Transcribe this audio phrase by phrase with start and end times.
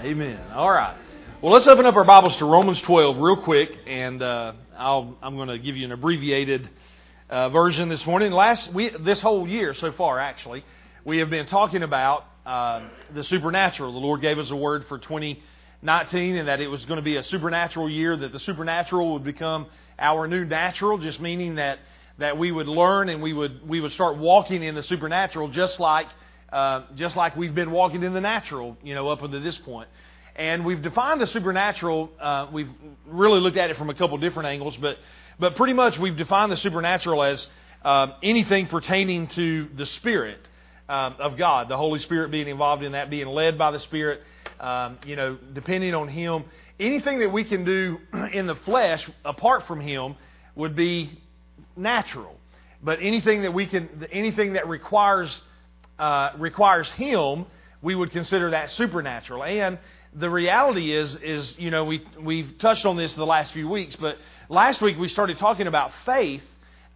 [0.00, 0.38] Amen.
[0.52, 0.96] All right.
[1.42, 5.34] Well, let's open up our Bibles to Romans 12 real quick, and uh, i am
[5.34, 6.70] going to give you an abbreviated
[7.28, 8.30] uh, version this morning.
[8.30, 10.64] Last we, this whole year so far, actually,
[11.04, 13.92] we have been talking about uh, the supernatural.
[13.92, 17.16] The Lord gave us a word for 2019, and that it was going to be
[17.16, 18.16] a supernatural year.
[18.16, 19.66] That the supernatural would become
[19.98, 21.80] our new natural, just meaning that
[22.18, 25.80] that we would learn and we would we would start walking in the supernatural, just
[25.80, 26.06] like
[26.52, 29.88] uh, just like we've been walking in the natural, you know, up until this point.
[30.36, 32.10] And we've defined the supernatural.
[32.20, 32.70] Uh, we've
[33.06, 34.98] really looked at it from a couple different angles, but
[35.40, 37.46] but pretty much we've defined the supernatural as
[37.84, 40.38] uh, anything pertaining to the Spirit
[40.88, 44.20] um, of God, the Holy Spirit being involved in that, being led by the Spirit.
[44.58, 46.44] Um, you know, depending on Him,
[46.80, 47.98] anything that we can do
[48.32, 50.16] in the flesh apart from Him
[50.54, 51.20] would be
[51.76, 52.34] natural.
[52.82, 55.40] But anything that we can, anything that requires
[55.98, 57.46] uh, requires Him,
[57.82, 59.44] we would consider that supernatural.
[59.44, 59.78] And
[60.14, 63.96] the reality is, is you know, we we've touched on this the last few weeks,
[63.96, 64.16] but
[64.48, 66.42] last week we started talking about faith.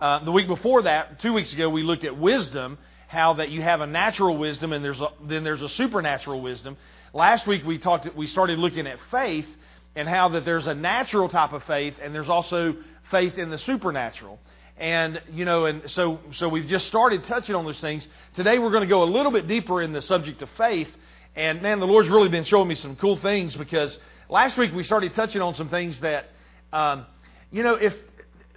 [0.00, 3.62] Uh, the week before that, two weeks ago, we looked at wisdom, how that you
[3.62, 6.77] have a natural wisdom and there's a, then there's a supernatural wisdom.
[7.12, 9.47] Last week we talked, we started looking at faith
[9.95, 12.75] and how that there's a natural type of faith and there's also
[13.11, 14.41] faith in the supernatural.
[14.76, 18.06] And, you know, and so, so we've just started touching on those things.
[18.36, 20.88] Today we're going to go a little bit deeper in the subject of faith.
[21.36, 23.96] And man, the Lord's really been showing me some cool things because
[24.28, 26.30] last week we started touching on some things that,
[26.72, 27.06] um,
[27.50, 27.94] you know, if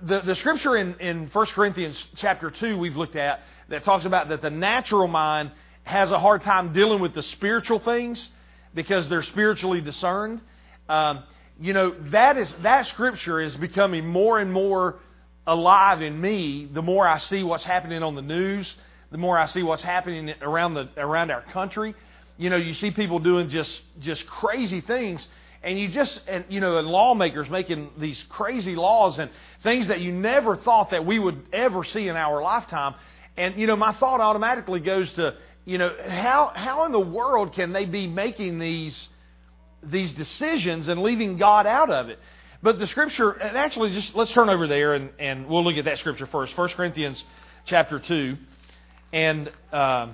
[0.02, 4.30] the, the scripture in, in 1 Corinthians chapter 2 we've looked at that talks about
[4.30, 5.52] that the natural mind
[5.84, 8.30] has a hard time dealing with the spiritual things
[8.74, 10.42] because they're spiritually discerned.
[10.90, 11.24] Um,
[11.60, 15.00] you know, that is, that scripture is becoming more and more
[15.48, 18.74] alive in me, the more I see what's happening on the news,
[19.12, 21.96] the more I see what's happening around the around our country.
[22.38, 25.28] You know, you see people doing just just crazy things,
[25.64, 29.30] and you just and you know, and lawmakers making these crazy laws and
[29.64, 32.96] things that you never thought that we would ever see in our lifetime.
[33.38, 37.54] And you know, my thought automatically goes to you know how how in the world
[37.54, 39.08] can they be making these
[39.84, 42.20] these decisions and leaving God out of it?
[42.66, 45.86] But the scripture, and actually, just let's turn over there and, and we'll look at
[45.86, 46.58] that scripture first.
[46.58, 47.24] 1 Corinthians
[47.66, 48.36] chapter 2.
[49.14, 50.08] And uh,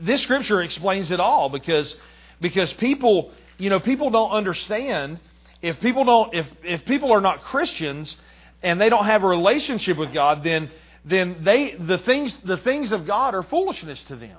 [0.00, 1.94] this scripture explains it all because,
[2.40, 5.20] because people, you know, people don't understand
[5.60, 8.16] if people don't, if, if people are not Christians
[8.62, 10.70] and they don't have a relationship with God, then,
[11.04, 14.38] then they, the things, the things of God are foolishness to them.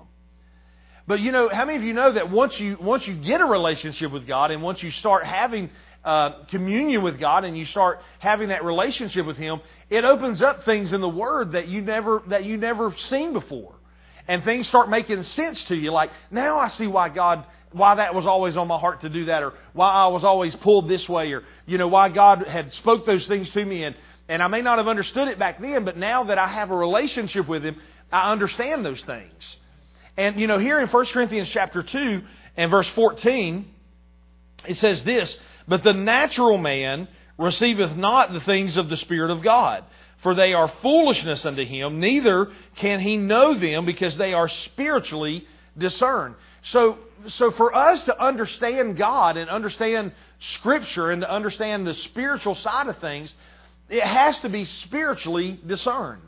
[1.07, 3.45] But you know, how many of you know that once you once you get a
[3.45, 5.69] relationship with God and once you start having
[6.03, 10.63] uh, communion with God and you start having that relationship with Him, it opens up
[10.63, 13.75] things in the Word that you never that you never seen before,
[14.27, 15.91] and things start making sense to you.
[15.91, 19.25] Like now, I see why God why that was always on my heart to do
[19.25, 22.73] that, or why I was always pulled this way, or you know why God had
[22.73, 23.95] spoke those things to me, and
[24.27, 26.75] and I may not have understood it back then, but now that I have a
[26.75, 27.75] relationship with Him,
[28.11, 29.57] I understand those things.
[30.17, 32.21] And you know, here in 1 Corinthians chapter 2
[32.57, 33.65] and verse 14,
[34.67, 35.37] it says this
[35.71, 39.85] but the natural man receiveth not the things of the Spirit of God,
[40.21, 45.47] for they are foolishness unto him, neither can he know them because they are spiritually
[45.77, 46.35] discerned.
[46.63, 50.11] So, so for us to understand God and understand
[50.41, 53.33] Scripture and to understand the spiritual side of things,
[53.87, 56.21] it has to be spiritually discerned.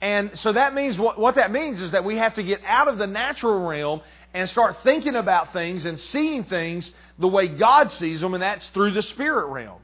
[0.00, 2.88] And so that means what, what that means is that we have to get out
[2.88, 4.00] of the natural realm
[4.34, 8.68] and start thinking about things and seeing things the way God sees them, and that's
[8.70, 9.80] through the spirit realm.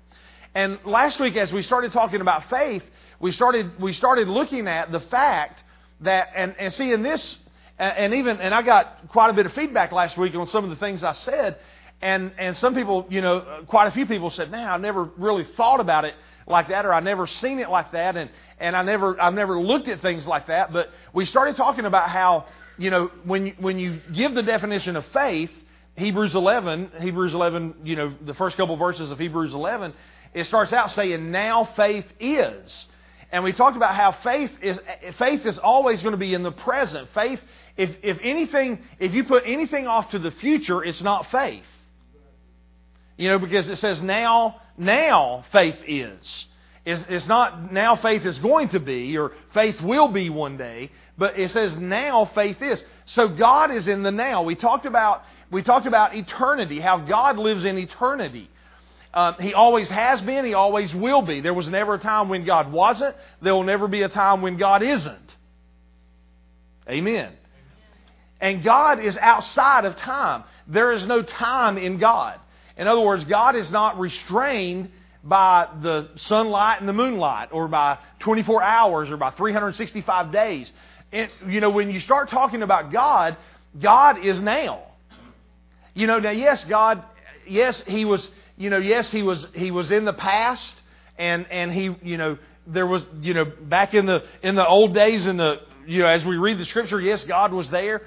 [0.54, 2.82] And last week, as we started talking about faith,
[3.20, 5.62] we started we started looking at the fact
[6.00, 7.38] that and, and seeing this,
[7.78, 10.70] and even and I got quite a bit of feedback last week on some of
[10.70, 11.56] the things I said,
[12.02, 15.44] and and some people, you know, quite a few people said, "Man, I never really
[15.56, 16.14] thought about it
[16.46, 18.28] like that, or I never seen it like that, and
[18.58, 22.10] and I never I've never looked at things like that." But we started talking about
[22.10, 22.46] how
[22.78, 25.50] you know when when you give the definition of faith
[25.96, 29.92] Hebrews 11, Hebrews 11, you know, the first couple verses of Hebrews 11,
[30.32, 32.86] it starts out saying, now faith is.
[33.30, 34.80] And we talked about how faith is,
[35.18, 37.08] faith is always going to be in the present.
[37.14, 37.40] Faith,
[37.76, 41.64] if, if anything, if you put anything off to the future, it's not faith.
[43.18, 46.46] You know, because it says now, now faith is.
[46.84, 50.90] It's, it's not now faith is going to be or faith will be one day,
[51.22, 52.82] but it says now faith is.
[53.06, 54.42] So God is in the now.
[54.42, 55.22] We talked about
[55.52, 58.50] we talked about eternity, how God lives in eternity.
[59.14, 61.38] Uh, he always has been, He always will be.
[61.38, 64.56] There was never a time when God wasn't, there will never be a time when
[64.56, 65.36] God isn't.
[66.88, 67.32] Amen.
[68.40, 70.42] And God is outside of time.
[70.66, 72.40] There is no time in God.
[72.76, 74.90] In other words, God is not restrained
[75.22, 80.72] by the sunlight and the moonlight or by 24 hours or by 365 days.
[81.12, 83.36] And, you know, when you start talking about God,
[83.78, 84.82] God is now.
[85.94, 87.02] You know, now yes, God,
[87.46, 90.74] yes, He was, you know, yes, He was, He was in the past
[91.18, 94.94] and, and He, you know, there was, you know, back in the, in the old
[94.94, 98.02] days in the, you know, as we read the scripture, yes, God was there.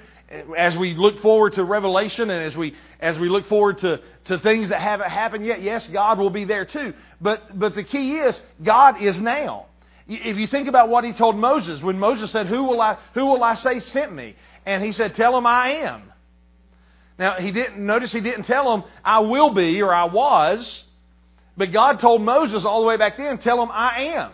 [0.58, 4.38] As we look forward to Revelation and as we, as we look forward to, to
[4.40, 6.94] things that haven't happened yet, yes, God will be there too.
[7.20, 9.66] But, but the key is, God is now.
[10.08, 13.26] If you think about what he told Moses, when Moses said, Who will I, who
[13.26, 14.36] will I say sent me?
[14.64, 16.12] And he said, Tell him I am.
[17.18, 20.84] Now, he didn't, notice he didn't tell him, I will be or I was.
[21.56, 24.32] But God told Moses all the way back then, Tell him I am.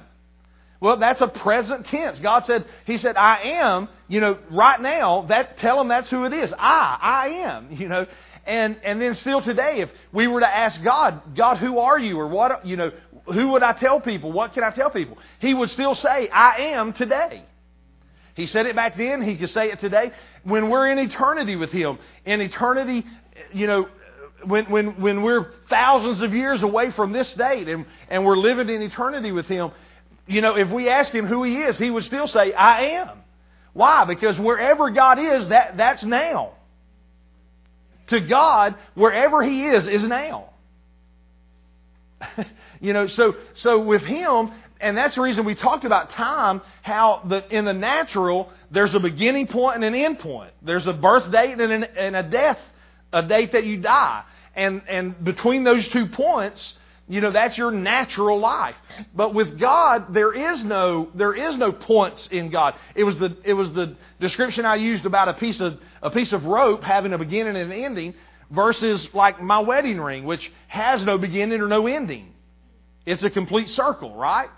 [0.81, 2.19] Well, that's a present tense.
[2.19, 6.25] God said, He said, I am, you know, right now, that, tell him that's who
[6.25, 6.53] it is.
[6.59, 8.07] I, I am, you know.
[8.45, 12.19] And, and then still today, if we were to ask God, God, who are you?
[12.19, 12.91] Or what, you know,
[13.27, 14.33] who would I tell people?
[14.33, 15.19] What can I tell people?
[15.39, 17.45] He would still say, I am today.
[18.35, 19.23] He said it back then.
[19.23, 20.13] He could say it today.
[20.43, 23.07] When we're in eternity with Him, in eternity,
[23.53, 23.89] you know,
[24.45, 28.69] when, when, when we're thousands of years away from this date and, and we're living
[28.69, 29.71] in eternity with Him,
[30.27, 33.23] you know, if we ask Him who He is, He would still say, I am.
[33.73, 34.05] Why?
[34.05, 36.53] Because wherever God is, that, that's now.
[38.13, 40.51] To God, wherever He is, is now.
[42.81, 47.23] you know, so, so with Him, and that's the reason we talked about time, how
[47.27, 50.53] the, in the natural, there's a beginning point and an end point.
[50.61, 52.59] There's a birth date and, an, and a death,
[53.15, 54.25] a date that you die.
[54.55, 56.75] And, and between those two points,
[57.09, 58.77] you know, that's your natural life.
[59.15, 62.75] But with God, there is no, there is no points in God.
[62.95, 66.33] It was the, it was the description I used about a piece of, a piece
[66.33, 68.15] of rope having a beginning and an ending
[68.51, 72.33] versus like my wedding ring, which has no beginning or no ending.
[73.05, 74.49] It's a complete circle, right?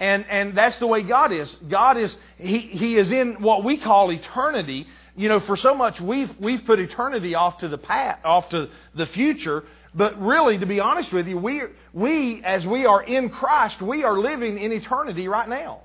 [0.00, 1.54] And, and that's the way God is.
[1.68, 4.86] God is, he, he is in what we call eternity.
[5.14, 8.70] You know, for so much we've, we've put eternity off to the past, off to
[8.94, 9.64] the future,
[9.94, 11.62] but really, to be honest with you, we,
[11.92, 15.82] we, as we are in Christ, we are living in eternity right now.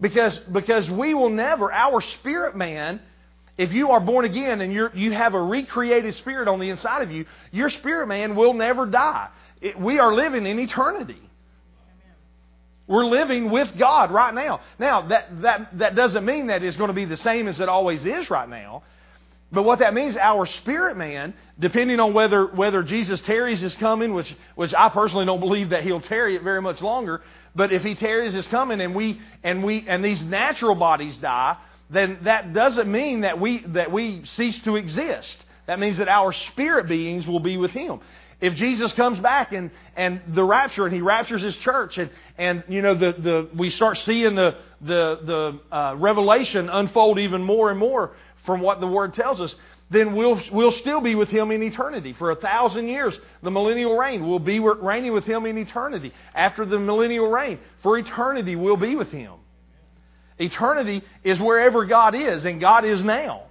[0.00, 3.00] Because, because we will never, our spirit man,
[3.58, 7.02] if you are born again and you you have a recreated spirit on the inside
[7.02, 9.28] of you, your spirit man will never die.
[9.60, 11.20] It, we are living in eternity.
[12.92, 14.60] We're living with God right now.
[14.78, 17.66] Now, that, that, that doesn't mean that it's going to be the same as it
[17.66, 18.82] always is right now.
[19.50, 24.12] But what that means, our spirit man, depending on whether, whether Jesus tarries his coming,
[24.12, 27.22] which, which I personally don't believe that he'll tarry it very much longer,
[27.56, 31.56] but if he tarries his coming and we, and we, and these natural bodies die,
[31.88, 35.42] then that doesn't mean that we, that we cease to exist.
[35.66, 38.00] That means that our spirit beings will be with him.
[38.42, 42.64] If Jesus comes back and, and the rapture and he raptures his church and, and
[42.68, 47.70] you know the, the we start seeing the the, the uh, revelation unfold even more
[47.70, 49.54] and more from what the Word tells us,
[49.90, 52.14] then we'll, we'll still be with Him in eternity.
[52.14, 56.12] For a thousand years, the millennial reign, we'll be reigning with Him in eternity.
[56.34, 59.34] After the millennial reign, for eternity, we'll be with Him.
[60.38, 63.44] Eternity is wherever God is, and God is now.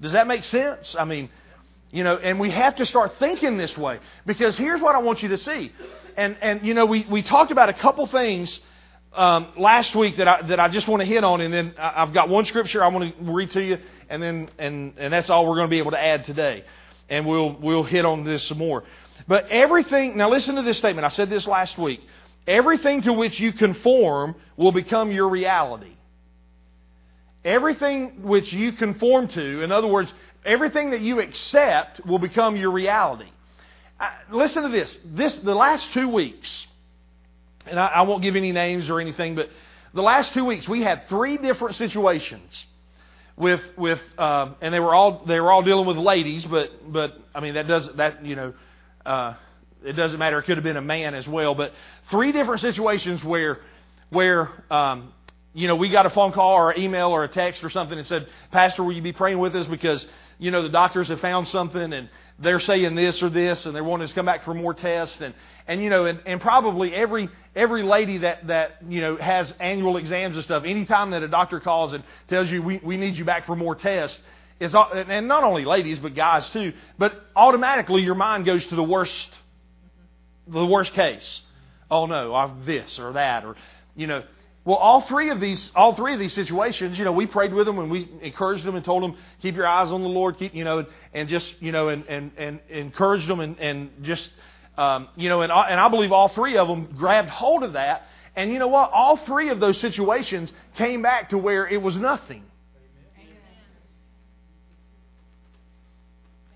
[0.00, 0.94] Does that make sense?
[0.96, 1.30] I mean,
[1.96, 4.00] you know, and we have to start thinking this way.
[4.26, 5.72] Because here's what I want you to see.
[6.16, 8.60] And, and you know, we, we talked about a couple things
[9.14, 12.12] um, last week that I, that I just want to hit on, and then I've
[12.12, 13.78] got one scripture I want to read to you,
[14.10, 16.64] and then and and that's all we're going to be able to add today,
[17.08, 18.84] and we'll we'll hit on this some more.
[19.26, 21.06] But everything now, listen to this statement.
[21.06, 22.00] I said this last week.
[22.46, 25.96] Everything to which you conform will become your reality.
[27.44, 30.12] Everything which you conform to, in other words,
[30.46, 33.28] everything that you accept will become your reality.
[34.30, 34.98] Listen to this.
[35.04, 36.66] This the last two weeks,
[37.66, 39.50] and I, I won't give any names or anything, but
[39.94, 42.66] the last two weeks we had three different situations
[43.36, 47.18] with with uh, and they were all they were all dealing with ladies, but but
[47.34, 48.54] I mean that doesn't that you know
[49.04, 49.34] uh,
[49.84, 50.38] it doesn't matter.
[50.38, 51.72] It could have been a man as well, but
[52.10, 53.60] three different situations where
[54.10, 55.12] where um,
[55.54, 57.98] you know we got a phone call or an email or a text or something
[57.98, 60.06] and said, Pastor, will you be praying with us because
[60.38, 63.80] you know the doctors have found something and they're saying this or this and they
[63.80, 65.34] want us to come back for more tests and
[65.66, 69.96] and you know and, and probably every every lady that that you know has annual
[69.96, 73.24] exams and stuff anytime that a doctor calls and tells you we, we need you
[73.24, 74.18] back for more tests
[74.60, 78.82] is and not only ladies but guys too but automatically your mind goes to the
[78.82, 79.28] worst
[80.48, 81.42] the worst case.
[81.90, 83.56] Oh no I've this or that or
[83.94, 84.22] you know
[84.66, 87.66] Well, all three of these, all three of these situations, you know, we prayed with
[87.66, 90.56] them and we encouraged them and told them, keep your eyes on the Lord, keep,
[90.56, 94.28] you know, and just, you know, and, and, and encouraged them and, and just,
[94.76, 98.08] um, you know, and, and I believe all three of them grabbed hold of that.
[98.34, 98.90] And you know what?
[98.92, 102.42] All three of those situations came back to where it was nothing.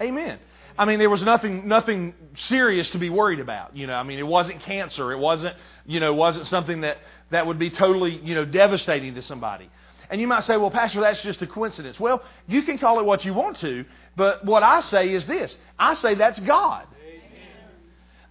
[0.03, 0.41] Amen.
[0.77, 3.77] I mean, there was nothing, nothing serious to be worried about.
[3.77, 5.13] You know, I mean, it wasn't cancer.
[5.13, 6.99] It wasn't, you know, wasn't something that,
[7.31, 9.71] that would be totally, you know, devastating to somebody.
[10.11, 12.01] And you might say, well, Pastor, that's just a coincidence.
[12.01, 13.85] Well, you can call it what you want to,
[14.17, 16.87] but what I say is this I say that's God.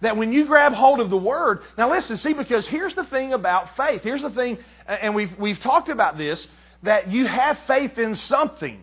[0.02, 3.34] That when you grab hold of the Word, now listen, see, because here's the thing
[3.34, 4.02] about faith.
[4.02, 6.46] Here's the thing, and we've, we've talked about this,
[6.84, 8.80] that you have faith in something.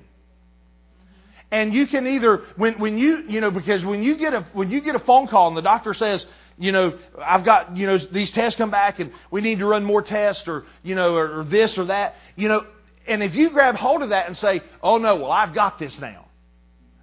[1.50, 4.70] And you can either when when you you know because when you get a when
[4.70, 6.26] you get a phone call and the doctor says
[6.58, 9.84] you know I've got you know these tests come back and we need to run
[9.84, 12.66] more tests or you know or, or this or that you know
[13.08, 16.00] and if you grab hold of that and say oh no well I've got this
[16.00, 16.26] now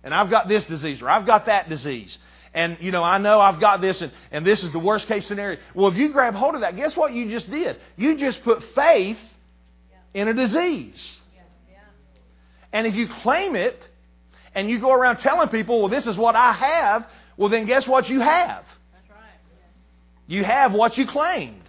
[0.02, 2.18] and I've got this disease or I've got that disease
[2.52, 5.26] and you know I know I've got this and, and this is the worst case
[5.26, 5.60] scenario.
[5.74, 7.78] Well, if you grab hold of that, guess what you just did?
[7.96, 9.18] You just put faith
[10.12, 11.18] in a disease.
[12.72, 13.88] And if you claim it,
[14.54, 17.06] and you go around telling people, well, this is what I have,
[17.36, 18.64] well, then guess what you have?
[20.26, 21.62] You have what you claimed.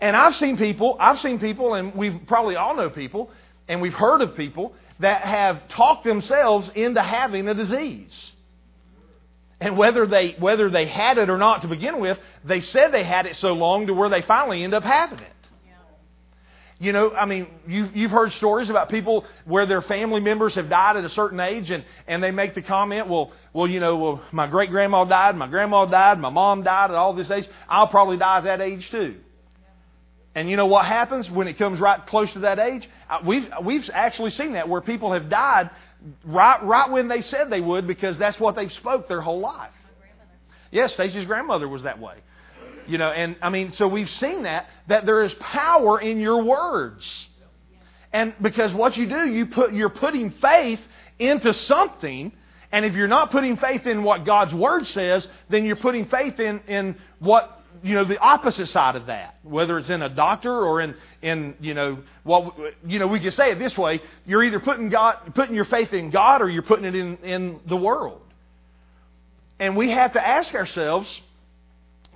[0.00, 3.30] And I've seen people, I've seen people, and we probably all know people,
[3.68, 8.32] and we've heard of people that have talked themselves into having a disease.
[9.60, 13.04] And whether they, whether they had it or not to begin with, they said they
[13.04, 15.33] had it so long to where they finally end up having it.
[16.80, 20.68] You know, I mean, you've, you've heard stories about people where their family members have
[20.68, 23.96] died at a certain age and, and they make the comment, well, well, you know,
[23.96, 27.48] well, my great grandma died, my grandma died, my mom died at all this age.
[27.68, 29.16] I'll probably die at that age too.
[30.34, 32.88] And you know what happens when it comes right close to that age?
[33.08, 35.70] Uh, we've, we've actually seen that where people have died
[36.24, 39.70] right, right when they said they would because that's what they've spoke their whole life.
[40.72, 42.16] Yes, Stacy's grandmother was that way.
[42.86, 46.42] You know, and I mean, so we've seen that, that there is power in your
[46.42, 47.28] words.
[48.12, 50.80] And because what you do, you put, you're putting faith
[51.18, 52.32] into something,
[52.70, 56.38] and if you're not putting faith in what God's Word says, then you're putting faith
[56.38, 59.36] in, in what, you know, the opposite side of that.
[59.42, 62.54] Whether it's in a doctor or in, in, you know, what,
[62.86, 64.00] you know, we can say it this way.
[64.26, 67.60] You're either putting God, putting your faith in God or you're putting it in, in
[67.66, 68.20] the world.
[69.58, 71.20] And we have to ask ourselves,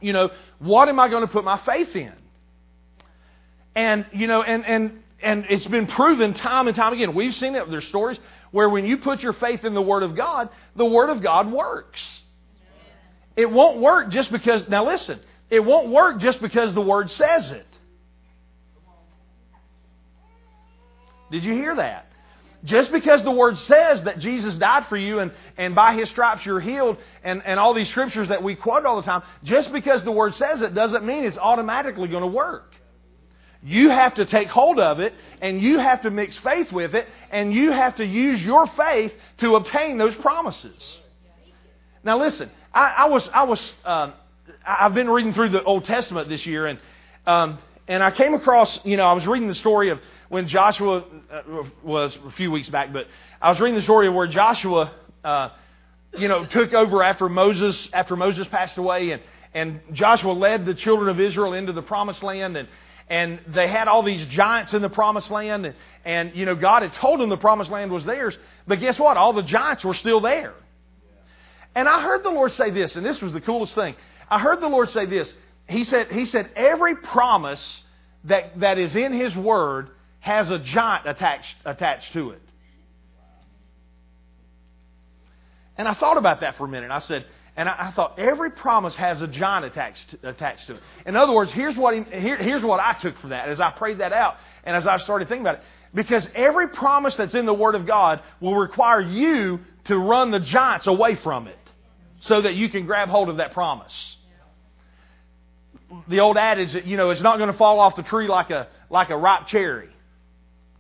[0.01, 2.13] you know, what am I going to put my faith in?
[3.75, 7.15] And, you know, and, and, and it's been proven time and time again.
[7.15, 7.71] We've seen it.
[7.71, 8.19] There's stories
[8.51, 11.53] where when you put your faith in the Word of God, the Word of God
[11.53, 12.23] works.
[13.37, 17.53] It won't work just because, now listen, it won't work just because the Word says
[17.53, 17.67] it.
[21.31, 22.08] Did you hear that?
[22.65, 26.45] Just because the Word says that Jesus died for you and, and by His stripes
[26.45, 30.03] you're healed and, and all these scriptures that we quote all the time, just because
[30.03, 32.75] the Word says it doesn't mean it's automatically going to work.
[33.63, 37.07] You have to take hold of it and you have to mix faith with it
[37.31, 40.97] and you have to use your faith to obtain those promises.
[42.05, 44.13] Now listen, I, I was, I was, um,
[44.65, 46.79] I've been reading through the Old Testament this year and,
[47.27, 51.05] um, and I came across, you know, I was reading the story of when Joshua
[51.31, 51.43] uh,
[51.83, 53.07] was a few weeks back, but
[53.41, 54.93] I was reading the story of where Joshua,
[55.25, 55.51] uh,
[56.17, 59.23] you know, took over after Moses after Moses passed away, and
[59.55, 62.69] and Joshua led the children of Israel into the promised land, and
[63.09, 66.83] and they had all these giants in the promised land, and, and you know God
[66.83, 69.17] had told them the promised land was theirs, but guess what?
[69.17, 70.55] All the giants were still there.
[71.75, 73.95] And I heard the Lord say this, and this was the coolest thing.
[74.31, 75.33] I heard the Lord say this.
[75.69, 77.83] He said, He said, every promise
[78.25, 79.91] that, that is in His Word
[80.29, 82.43] has a giant attached, attached to it.
[85.79, 86.91] And I thought about that for a minute.
[86.91, 87.25] I said,
[87.57, 90.83] and I, I thought every promise has a giant attached attached to it.
[91.07, 93.71] In other words, here's what he, here, here's what I took from that as I
[93.71, 95.65] prayed that out and as I started thinking about it.
[95.95, 100.41] Because every promise that's in the Word of God will require you to run the
[100.41, 101.59] giants away from it,
[102.21, 104.17] so that you can grab hold of that promise.
[106.09, 108.51] The old adage that you know it's not going to fall off the tree like
[108.51, 109.89] a like a ripe cherry.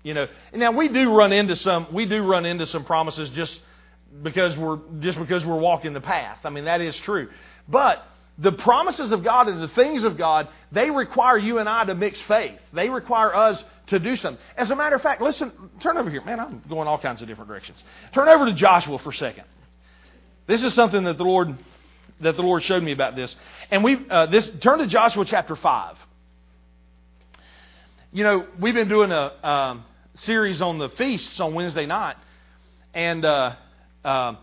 [0.08, 3.60] You know, now we do run into some we do run into some promises just
[4.22, 6.38] because we're just because we're walking the path.
[6.44, 7.28] I mean that is true.
[7.68, 8.02] But
[8.38, 11.94] the promises of God and the things of God, they require you and I to
[11.94, 12.58] mix faith.
[12.72, 14.42] They require us to do something.
[14.56, 16.24] As a matter of fact, listen, turn over here.
[16.24, 17.76] Man, I'm going all kinds of different directions.
[18.14, 19.44] Turn over to Joshua for a second.
[20.46, 21.54] This is something that the Lord
[22.20, 23.36] that the Lord showed me about this.
[23.70, 25.98] And we uh, this turn to Joshua chapter five.
[28.10, 29.84] you know, we've been doing a um,
[30.18, 32.16] series on the feasts on Wednesday night,
[32.94, 33.56] and uh,
[34.04, 34.36] uh,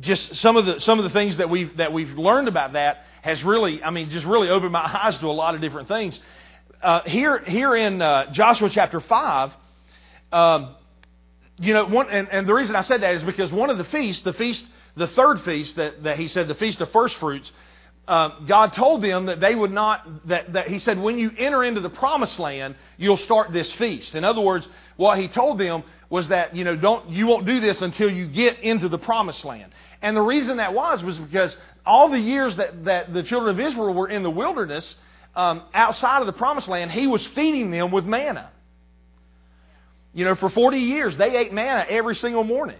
[0.00, 3.04] just some of the some of the things that we've that we've learned about that
[3.22, 6.18] has really, I mean, just really opened my eyes to a lot of different things.
[6.82, 9.52] Uh, here, here in uh, Joshua chapter five,
[10.32, 10.76] um,
[11.58, 13.84] you know, one, and, and the reason I said that is because one of the
[13.84, 17.50] feasts, the feast, the third feast that, that he said, the feast of first fruits,
[18.08, 21.62] uh, God told them that they would not, that, that He said, when you enter
[21.62, 24.14] into the promised land, you'll start this feast.
[24.14, 27.60] In other words, what He told them was that, you know, don't, you won't do
[27.60, 29.72] this until you get into the promised land.
[30.00, 33.60] And the reason that was, was because all the years that, that the children of
[33.60, 34.94] Israel were in the wilderness,
[35.36, 38.50] um, outside of the promised land, He was feeding them with manna.
[40.14, 42.78] You know, for 40 years, they ate manna every single morning.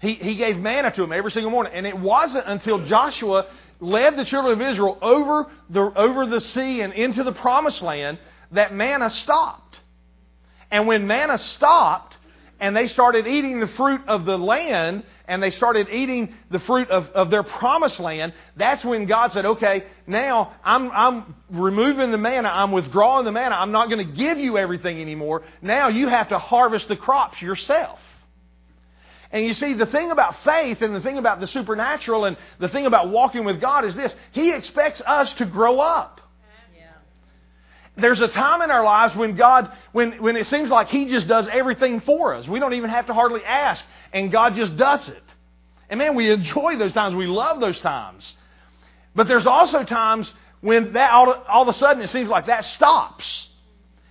[0.00, 1.72] He, he gave manna to them every single morning.
[1.74, 3.46] And it wasn't until Joshua
[3.84, 8.18] led the children of Israel over the, over the sea and into the promised land
[8.52, 9.78] that manna stopped.
[10.70, 12.16] And when manna stopped,
[12.60, 16.88] and they started eating the fruit of the land, and they started eating the fruit
[16.90, 22.18] of, of their promised land, that's when God said, okay, now I'm, I'm removing the
[22.18, 25.42] manna, I'm withdrawing the manna, I'm not going to give you everything anymore.
[25.62, 27.98] Now you have to harvest the crops yourself.
[29.34, 32.68] And you see, the thing about faith and the thing about the supernatural and the
[32.68, 36.20] thing about walking with God is this He expects us to grow up.
[37.96, 41.26] There's a time in our lives when God, when, when it seems like He just
[41.26, 42.46] does everything for us.
[42.46, 45.22] We don't even have to hardly ask, and God just does it.
[45.90, 47.16] And man, we enjoy those times.
[47.16, 48.32] We love those times.
[49.16, 52.64] But there's also times when that all, all of a sudden it seems like that
[52.66, 53.48] stops.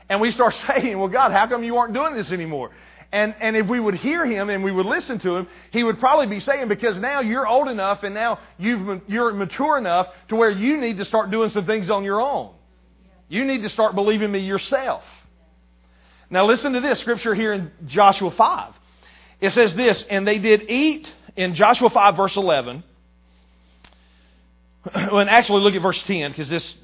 [0.10, 2.72] And we start saying, well, God, how come you aren't doing this anymore?
[3.14, 6.00] And, and if we would hear him and we would listen to him, he would
[6.00, 10.36] probably be saying, because now you're old enough and now you've, you're mature enough to
[10.36, 12.56] where you need to start doing some things on your own.
[13.30, 15.04] You need to start believing me yourself.
[16.32, 18.74] Now listen to this scripture here in Joshua 5.
[19.42, 22.84] It says this, and they did eat in Joshua 5 verse 11.
[24.96, 26.76] and actually look at verse 10 because this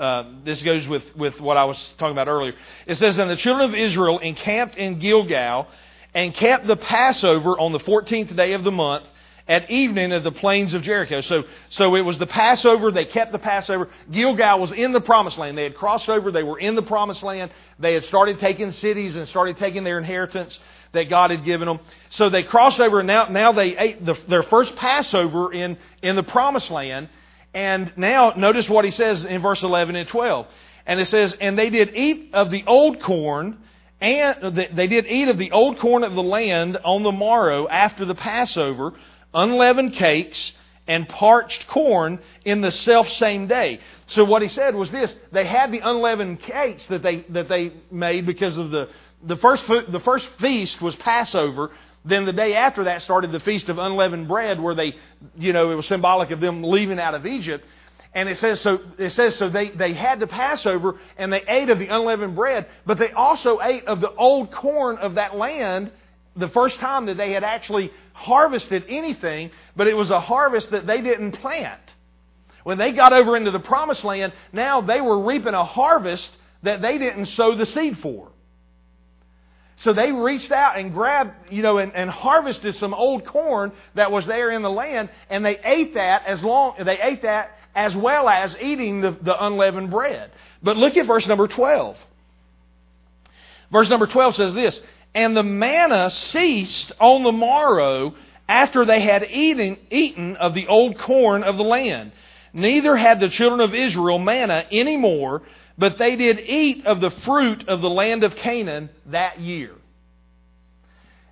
[0.00, 2.54] uh, this goes with, with what I was talking about earlier.
[2.86, 5.68] It says, And the children of Israel encamped in Gilgal
[6.14, 9.04] and kept the Passover on the 14th day of the month
[9.46, 11.20] at evening at the plains of Jericho.
[11.20, 12.90] So, so it was the Passover.
[12.90, 13.88] They kept the Passover.
[14.10, 15.58] Gilgal was in the promised land.
[15.58, 16.30] They had crossed over.
[16.30, 17.50] They were in the promised land.
[17.78, 20.58] They had started taking cities and started taking their inheritance
[20.92, 21.80] that God had given them.
[22.10, 26.16] So they crossed over and now, now they ate the, their first Passover in, in
[26.16, 27.08] the promised land.
[27.52, 30.46] And now notice what he says in verse 11 and 12.
[30.86, 33.58] And it says, And they did eat of the old corn,
[34.00, 38.04] and they did eat of the old corn of the land on the morrow after
[38.04, 38.94] the Passover,
[39.34, 40.52] unleavened cakes
[40.86, 43.80] and parched corn in the self same day.
[44.06, 47.72] So what he said was this: they had the unleavened cakes that they that they
[47.90, 48.88] made because of the
[49.22, 51.70] the first food, the first feast was Passover.
[52.04, 54.94] Then the day after that started the Feast of Unleavened Bread, where they,
[55.36, 57.64] you know, it was symbolic of them leaving out of Egypt.
[58.14, 58.80] And it says so.
[58.98, 59.48] It says so.
[59.48, 63.60] They they had the Passover and they ate of the unleavened bread, but they also
[63.62, 65.92] ate of the old corn of that land.
[66.34, 70.86] The first time that they had actually harvested anything, but it was a harvest that
[70.86, 71.80] they didn't plant.
[72.64, 76.30] When they got over into the promised land, now they were reaping a harvest
[76.62, 78.30] that they didn't sow the seed for.
[79.80, 84.12] So they reached out and grabbed, you know, and, and, harvested some old corn that
[84.12, 87.96] was there in the land, and they ate that as long they ate that as
[87.96, 90.32] well as eating the, the unleavened bread.
[90.62, 91.96] But look at verse number twelve.
[93.72, 94.80] Verse number twelve says this:
[95.14, 98.14] And the manna ceased on the morrow
[98.48, 102.12] after they had eaten, eaten of the old corn of the land.
[102.52, 105.42] Neither had the children of Israel manna any more
[105.80, 109.72] but they did eat of the fruit of the land of Canaan that year.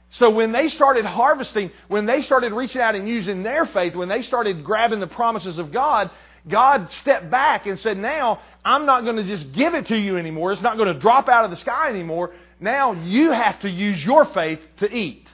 [0.09, 4.09] So when they started harvesting, when they started reaching out and using their faith, when
[4.09, 6.11] they started grabbing the promises of God,
[6.49, 10.17] God stepped back and said, Now, I'm not going to just give it to you
[10.17, 10.53] anymore.
[10.53, 12.33] It's not going to drop out of the sky anymore.
[12.59, 15.29] Now you have to use your faith to eat.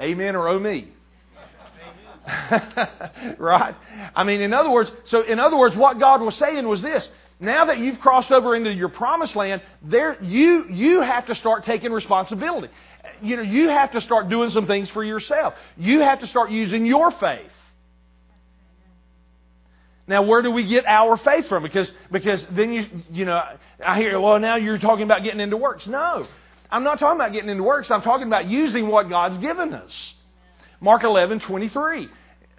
[0.00, 0.93] Amen or oh me?
[3.38, 3.74] right?
[4.14, 7.08] I mean, in other words, so in other words, what God was saying was this.
[7.40, 11.64] Now that you've crossed over into your promised land, there you you have to start
[11.64, 12.72] taking responsibility.
[13.20, 15.54] You know, you have to start doing some things for yourself.
[15.76, 17.50] You have to start using your faith.
[20.06, 21.62] Now, where do we get our faith from?
[21.62, 23.40] Because because then you you know
[23.84, 25.86] I hear well now you're talking about getting into works.
[25.86, 26.26] No,
[26.70, 27.90] I'm not talking about getting into works.
[27.90, 30.14] I'm talking about using what God's given us.
[30.84, 32.08] Mark 11, 23.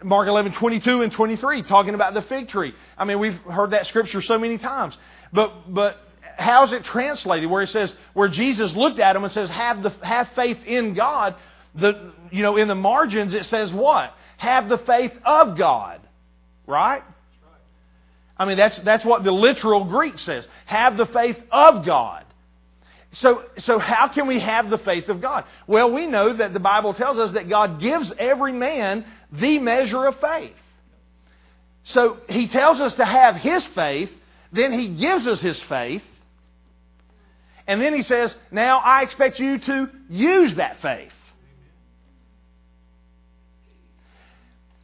[0.04, 2.74] Mark 11, 22 and 23, talking about the fig tree.
[2.98, 4.98] I mean, we've heard that scripture so many times.
[5.32, 5.98] But, but
[6.36, 7.50] how's it translated?
[7.50, 10.96] Where it says, where Jesus looked at him and says, have, the, have faith in
[10.96, 11.36] God.
[11.76, 14.12] The, you know, in the margins it says what?
[14.38, 16.02] Have the faith of God.
[16.66, 17.04] Right?
[18.38, 20.48] I mean, that's, that's what the literal Greek says.
[20.66, 22.25] Have the faith of God.
[23.16, 25.46] So, so how can we have the faith of God?
[25.68, 30.06] Well, we know that the Bible tells us that God gives every man the measure
[30.06, 30.56] of faith.
[31.84, 34.12] So he tells us to have his faith,
[34.52, 36.04] then he gives us his faith,
[37.66, 41.14] and then he says, Now I expect you to use that faith.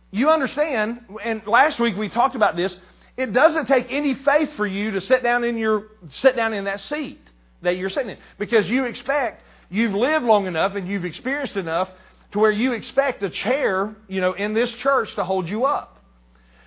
[0.10, 2.78] You understand, and last week we talked about this,
[3.18, 6.64] it doesn't take any faith for you to sit down in your sit down in
[6.64, 7.20] that seat
[7.62, 8.18] that you're sitting in.
[8.38, 11.90] Because you expect you've lived long enough and you've experienced enough
[12.32, 15.98] to where you expect a chair, you know, in this church to hold you up.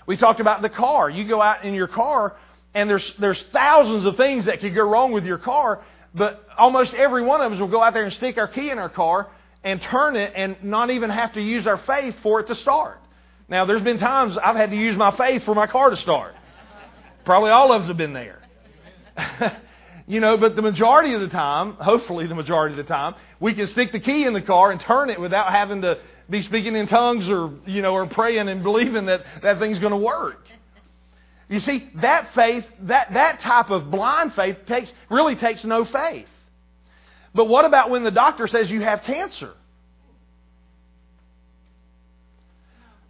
[0.07, 1.09] We talked about the car.
[1.09, 2.37] You go out in your car
[2.75, 5.83] and there's there's thousands of things that could go wrong with your car,
[6.15, 8.79] but almost every one of us will go out there and stick our key in
[8.79, 9.29] our car
[9.63, 13.01] and turn it and not even have to use our faith for it to start.
[13.49, 16.35] Now, there's been times I've had to use my faith for my car to start.
[17.25, 18.41] Probably all of us have been there.
[20.07, 23.55] you know, but the majority of the time, hopefully the majority of the time, we
[23.55, 26.77] can stick the key in the car and turn it without having to be speaking
[26.77, 30.47] in tongues or, you know, or praying and believing that that thing's going to work.
[31.49, 36.29] You see, that faith, that, that type of blind faith takes, really takes no faith.
[37.35, 39.53] But what about when the doctor says you have cancer?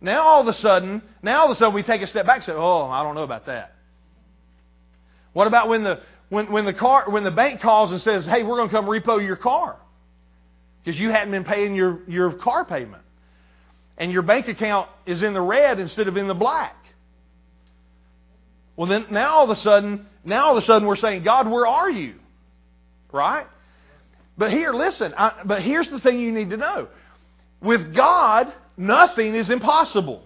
[0.00, 2.36] Now all of a sudden, now all of a sudden we take a step back
[2.36, 3.74] and say, oh, I don't know about that.
[5.32, 8.42] What about when the, when, when the car, when the bank calls and says, hey,
[8.42, 9.76] we're going to come repo your car?
[10.82, 13.02] Because you hadn't been paying your, your car payment.
[13.96, 16.76] And your bank account is in the red instead of in the black.
[18.76, 21.48] Well, then now all of a sudden, now all of a sudden we're saying, God,
[21.48, 22.16] where are you?
[23.12, 23.46] Right?
[24.36, 26.88] But here, listen, I, but here's the thing you need to know.
[27.60, 30.24] With God, nothing is impossible.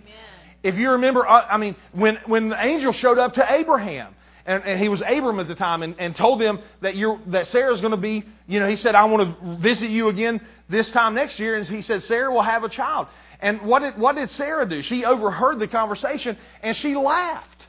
[0.00, 0.14] Amen.
[0.62, 4.14] If you remember, uh, I mean, when, when the angel showed up to Abraham,
[4.48, 7.48] and, and he was Abram at the time, and, and told them that you're, that
[7.48, 10.90] Sarah's going to be, you know, he said, I want to visit you again this
[10.90, 11.54] time next year.
[11.54, 13.08] And he said, Sarah will have a child.
[13.40, 14.80] And what did, what did Sarah do?
[14.80, 17.66] She overheard the conversation and she laughed.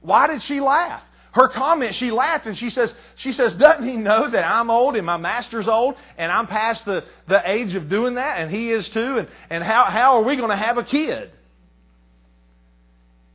[0.00, 1.02] Why did she laugh?
[1.32, 4.96] Her comment, she laughed and she says, she says, doesn't he know that I'm old
[4.96, 8.70] and my master's old and I'm past the, the age of doing that and he
[8.70, 11.30] is too and, and how, how are we going to have a kid?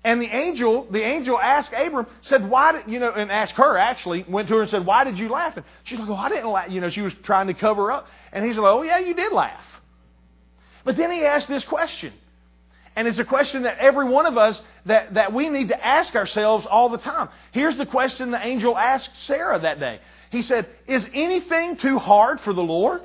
[0.05, 3.75] And the angel, the angel asked Abram, said, why did, you know, and asked her
[3.75, 5.57] actually, went to her and said, why did you laugh?
[5.57, 6.69] And she's like, oh, I didn't laugh.
[6.69, 8.07] You know, she was trying to cover up.
[8.31, 9.65] And he's like, oh yeah, you did laugh.
[10.83, 12.13] But then he asked this question.
[12.95, 16.15] And it's a question that every one of us that, that we need to ask
[16.15, 17.29] ourselves all the time.
[17.51, 19.99] Here's the question the angel asked Sarah that day.
[20.29, 23.01] He said, Is anything too hard for the Lord?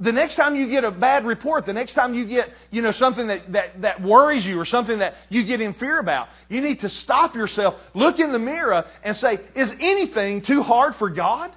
[0.00, 2.92] The next time you get a bad report, the next time you get, you know,
[2.92, 6.60] something that, that, that worries you or something that you get in fear about, you
[6.60, 11.10] need to stop yourself, look in the mirror, and say, Is anything too hard for
[11.10, 11.52] God?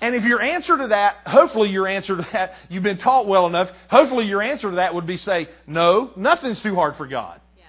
[0.00, 3.46] And if your answer to that, hopefully your answer to that, you've been taught well
[3.46, 7.40] enough, hopefully your answer to that would be say, no, nothing's too hard for God.
[7.56, 7.64] Yeah.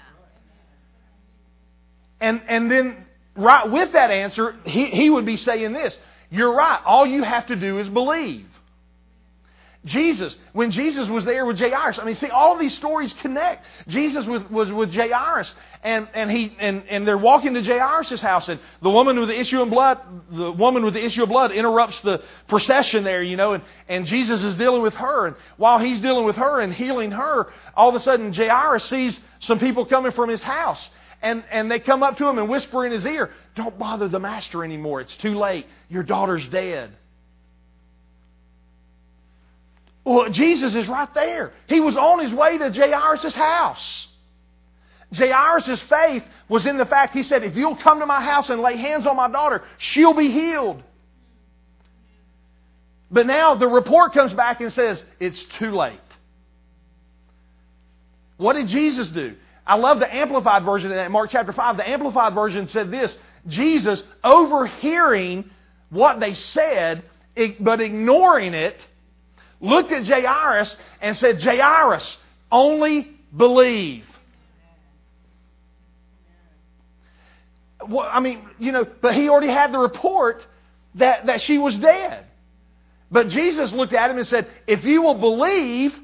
[2.22, 5.98] And, and then right with that answer, he, he would be saying this,
[6.30, 8.46] you're right, all you have to do is believe.
[9.86, 13.66] Jesus, when Jesus was there with Jairus, I mean, see, all these stories connect.
[13.88, 18.50] Jesus was, was with Jairus, and, and, he, and, and they're walking to Jairus' house,
[18.50, 20.00] and the woman with the issue of blood,
[20.32, 24.06] the woman with the issue of blood interrupts the procession there, you know, and, and
[24.06, 25.28] Jesus is dealing with her.
[25.28, 29.18] And while he's dealing with her and healing her, all of a sudden Jairus sees
[29.40, 30.90] some people coming from his house.
[31.22, 34.20] And, and they come up to him and whisper in his ear, Don't bother the
[34.20, 35.02] master anymore.
[35.02, 35.66] It's too late.
[35.90, 36.96] Your daughter's dead.
[40.06, 41.52] Well, Jesus is right there.
[41.68, 44.08] He was on his way to Jairus' house.
[45.14, 48.62] Jairus' faith was in the fact he said, If you'll come to my house and
[48.62, 50.84] lay hands on my daughter, she'll be healed.
[53.12, 56.00] But now the report comes back and says, It's too late.
[58.38, 59.36] What did Jesus do?
[59.70, 61.78] I love the Amplified version of that, Mark chapter 5.
[61.78, 63.16] The Amplified version said this
[63.48, 65.50] Jesus, overhearing
[65.90, 67.04] what they said,
[67.60, 68.78] but ignoring it,
[69.62, 72.18] looked at Jairus and said, Jairus,
[72.52, 74.06] only believe.
[77.90, 80.46] what, I mean, you know, but he already had the report
[80.96, 82.26] that, that she was dead.
[83.12, 85.98] But Jesus looked at him and said, If you will believe,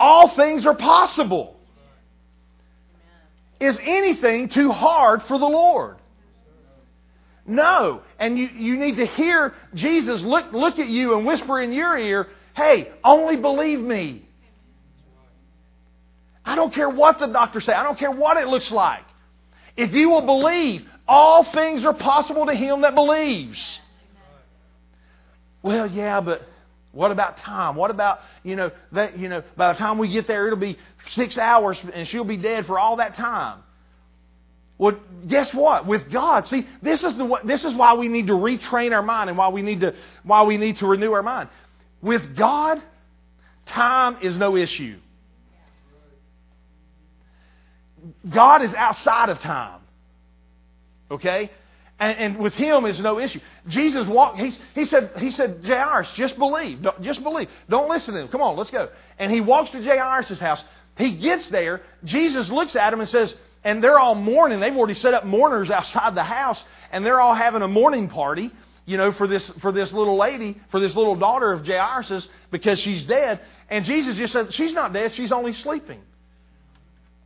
[0.00, 1.56] all things are possible.
[3.62, 5.98] Is anything too hard for the Lord?
[7.46, 8.02] No.
[8.18, 11.96] And you, you need to hear Jesus look, look at you and whisper in your
[11.96, 14.26] ear, Hey, only believe me.
[16.44, 17.72] I don't care what the doctors say.
[17.72, 19.04] I don't care what it looks like.
[19.76, 23.78] If you will believe, all things are possible to him that believes.
[25.62, 26.42] Well, yeah, but
[26.92, 27.74] what about time?
[27.74, 30.78] What about, you know, that, you know, by the time we get there, it'll be
[31.12, 33.60] six hours and she'll be dead for all that time.
[34.78, 35.86] Well, guess what?
[35.86, 39.30] With God, see, this is the this is why we need to retrain our mind
[39.30, 41.50] and why we need to why we need to renew our mind.
[42.00, 42.82] With God,
[43.66, 44.98] time is no issue.
[48.28, 49.80] God is outside of time.
[51.10, 51.50] Okay?
[52.02, 53.38] And, and, with him is no issue.
[53.68, 56.84] Jesus walked, he, he said, he said, Jairus, just believe.
[57.00, 57.48] Just believe.
[57.68, 58.28] Don't listen to him.
[58.28, 58.88] Come on, let's go.
[59.20, 60.64] And he walks to Jairus' house.
[60.96, 61.82] He gets there.
[62.02, 64.58] Jesus looks at him and says, and they're all mourning.
[64.58, 68.50] They've already set up mourners outside the house, and they're all having a mourning party,
[68.84, 72.80] you know, for this, for this little lady, for this little daughter of Jairus' because
[72.80, 73.38] she's dead.
[73.70, 76.00] And Jesus just said, she's not dead, she's only sleeping.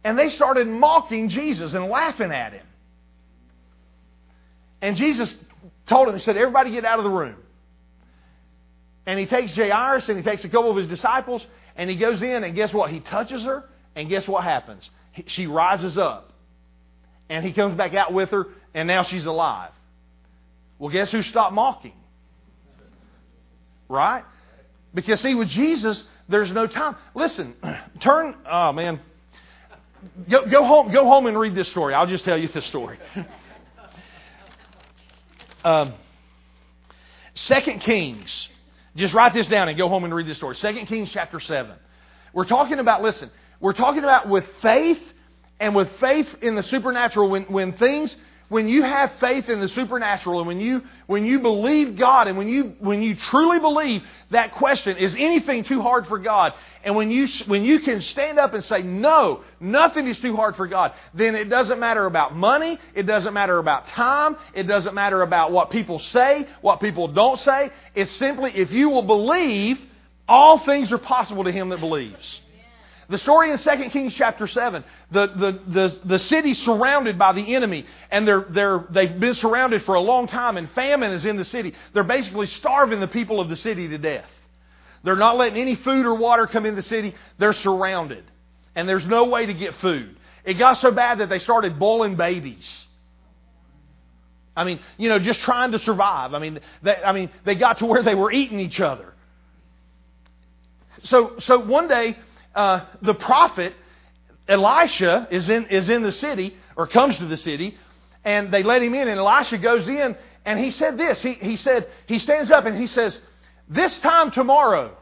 [0.05, 2.67] And they started mocking Jesus and laughing at him.
[4.81, 5.35] And Jesus
[5.87, 7.37] told him, He said, Everybody get out of the room.
[9.07, 12.23] And he takes Jairus and he takes a couple of his disciples and he goes
[12.23, 12.91] in and guess what?
[12.91, 14.89] He touches her and guess what happens?
[15.27, 16.33] She rises up.
[17.29, 19.71] And he comes back out with her and now she's alive.
[20.79, 21.95] Well, guess who stopped mocking?
[23.89, 24.25] Right?
[24.93, 26.97] Because see, with Jesus, there's no time.
[27.15, 27.55] Listen,
[28.01, 29.01] turn, oh man.
[30.31, 31.95] Go, go, home, go home and read this story.
[31.95, 32.99] I'll just tell you this story.
[35.67, 35.95] um,
[37.35, 38.49] Second Kings.
[38.95, 40.55] Just write this down and go home and read this story.
[40.57, 41.75] Second Kings chapter 7.
[42.33, 45.01] We're talking about, listen, we're talking about with faith
[45.59, 48.15] and with faith in the supernatural when, when things
[48.49, 52.39] when you have faith in the supernatural and when you when you believe God and
[52.39, 56.53] when you when you truly believe that question is anything too hard for God
[56.85, 60.57] and when you when you can stand up and say no nothing is too hard
[60.57, 64.95] for God then it doesn't matter about money it doesn't matter about time it doesn't
[64.95, 67.71] matter about what people say what people don't say.
[67.95, 69.79] It's simply if you will believe
[70.29, 72.41] all things are possible to him that believes
[73.09, 77.55] the story in 2 Kings chapter 7, the, the, the, the city's surrounded by the
[77.55, 81.37] enemy, and they're, they're, they've been surrounded for a long time, and famine is in
[81.37, 81.73] the city.
[81.93, 84.29] They're basically starving the people of the city to death.
[85.05, 87.15] They're not letting any food or water come in the city.
[87.39, 88.25] They're surrounded,
[88.75, 90.17] and there's no way to get food.
[90.45, 92.87] It got so bad that they started boiling babies.
[94.57, 96.35] I mean, you know, just trying to survive.
[96.35, 99.13] I mean, they, I mean, they got to where they were eating each other.
[101.05, 102.17] So, so one day,
[102.57, 103.75] uh, the prophet
[104.49, 107.77] Elisha is in, is in the city, or comes to the city,
[108.25, 111.21] and they let him in, and Elisha goes in, and he said this.
[111.21, 113.21] He, he said, he stands up and he says,
[113.69, 114.97] This time tomorrow,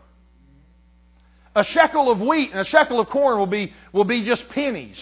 [1.54, 4.98] a shekel of wheat and a shekel of corn will be, will be just pennies.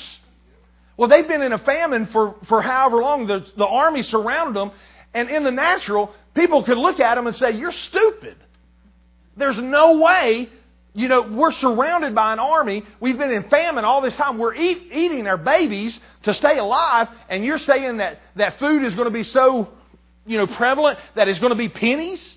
[0.97, 3.27] Well, they've been in a famine for, for however long.
[3.27, 4.73] The, the army surrounded them,
[5.15, 8.37] and in the natural, people could look at them and say, You're stupid.
[9.37, 10.51] There's no way
[10.95, 12.85] you know, we're surrounded by an army.
[13.01, 14.39] We've been in famine all this time.
[14.39, 18.95] We're eat, eating our babies to stay alive, and you're saying that, that food is
[18.95, 19.73] going to be so,
[20.27, 22.37] you know, prevalent that it's going to be pennies?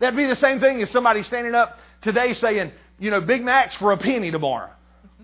[0.00, 3.74] That'd be the same thing as somebody standing up today saying, you know, Big Macs
[3.76, 4.70] for a penny tomorrow.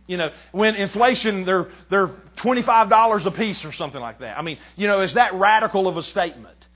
[0.07, 4.39] You know, when inflation, they're, they're $25 a piece or something like that.
[4.39, 6.67] I mean, you know, is that radical of a statement?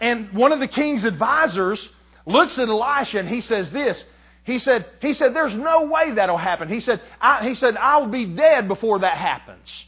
[0.00, 1.86] And one of the king's advisors
[2.24, 4.04] looks at Elisha and he says this,
[4.48, 6.68] he said, he said, there's no way that'll happen.
[6.68, 9.84] He said, I, he said, I'll be dead before that happens.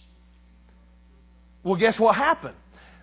[1.63, 2.57] Well, guess what happened?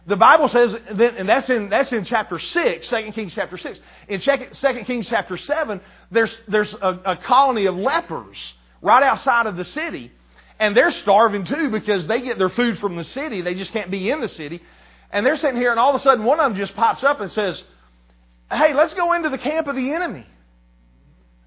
[0.05, 3.79] The Bible says, and that's in, that's in chapter 6, 2 Kings chapter 6.
[4.07, 9.57] In 2 Kings chapter 7, there's, there's a, a colony of lepers right outside of
[9.57, 10.11] the city.
[10.59, 13.41] And they're starving too because they get their food from the city.
[13.41, 14.61] They just can't be in the city.
[15.11, 17.19] And they're sitting here, and all of a sudden, one of them just pops up
[17.19, 17.63] and says,
[18.51, 20.25] Hey, let's go into the camp of the enemy.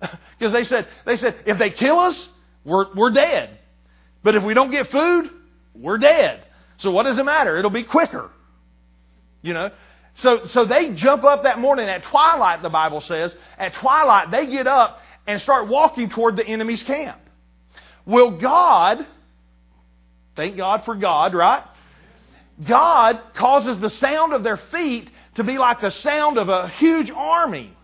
[0.38, 2.28] Because they said, they said, if they kill us,
[2.64, 3.58] we're, we're dead.
[4.22, 5.30] But if we don't get food,
[5.74, 6.44] we're dead.
[6.78, 7.58] So what does it matter?
[7.58, 8.30] It'll be quicker.
[9.42, 9.70] You know?
[10.14, 13.34] So, so they jump up that morning at twilight, the Bible says.
[13.58, 17.20] At twilight, they get up and start walking toward the enemy's camp.
[18.06, 19.06] Will God,
[20.36, 21.62] thank God for God, right?
[22.66, 27.10] God causes the sound of their feet to be like the sound of a huge
[27.10, 27.76] army.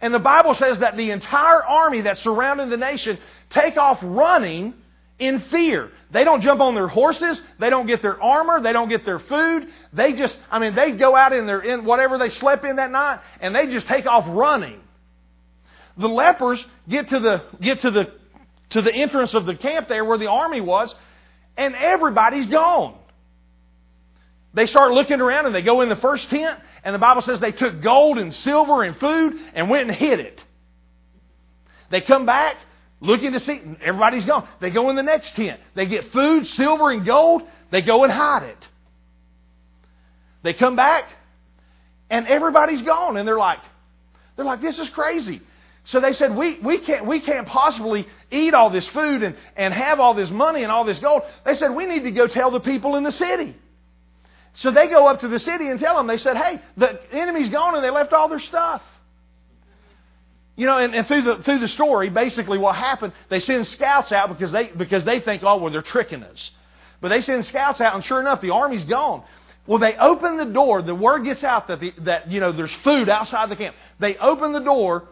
[0.00, 3.18] And the Bible says that the entire army that's surrounding the nation
[3.50, 4.74] take off running
[5.18, 5.90] in fear.
[6.10, 7.40] They don't jump on their horses.
[7.58, 8.60] They don't get their armor.
[8.60, 9.68] They don't get their food.
[9.92, 12.90] They just, I mean, they go out in their, in whatever they slept in that
[12.90, 14.80] night and they just take off running.
[15.96, 18.12] The lepers get to the, get to the,
[18.70, 20.94] to the entrance of the camp there where the army was
[21.56, 22.98] and everybody's gone.
[24.54, 27.40] They start looking around and they go in the first tent, and the Bible says
[27.40, 30.42] they took gold and silver and food and went and hid it.
[31.90, 32.56] They come back
[33.00, 34.48] looking to see, everybody's gone.
[34.60, 35.60] They go in the next tent.
[35.74, 37.42] They get food, silver, and gold.
[37.70, 38.68] They go and hide it.
[40.42, 41.04] They come back,
[42.08, 43.60] and everybody's gone, and they're like,
[44.36, 45.40] they're like, this is crazy.
[45.84, 49.74] So they said, we, we, can't, we can't possibly eat all this food and, and
[49.74, 51.22] have all this money and all this gold.
[51.44, 53.54] They said, we need to go tell the people in the city.
[54.54, 57.50] So they go up to the city and tell them, they said, hey, the enemy's
[57.50, 58.82] gone and they left all their stuff.
[60.56, 64.12] You know, and, and through the through the story, basically what happened, they send scouts
[64.12, 66.52] out because they because they think, oh well, they're tricking us.
[67.00, 69.24] But they send scouts out, and sure enough, the army's gone.
[69.66, 70.82] Well, they open the door.
[70.82, 73.74] The word gets out that the, that you know there's food outside the camp.
[73.98, 75.08] They open the door,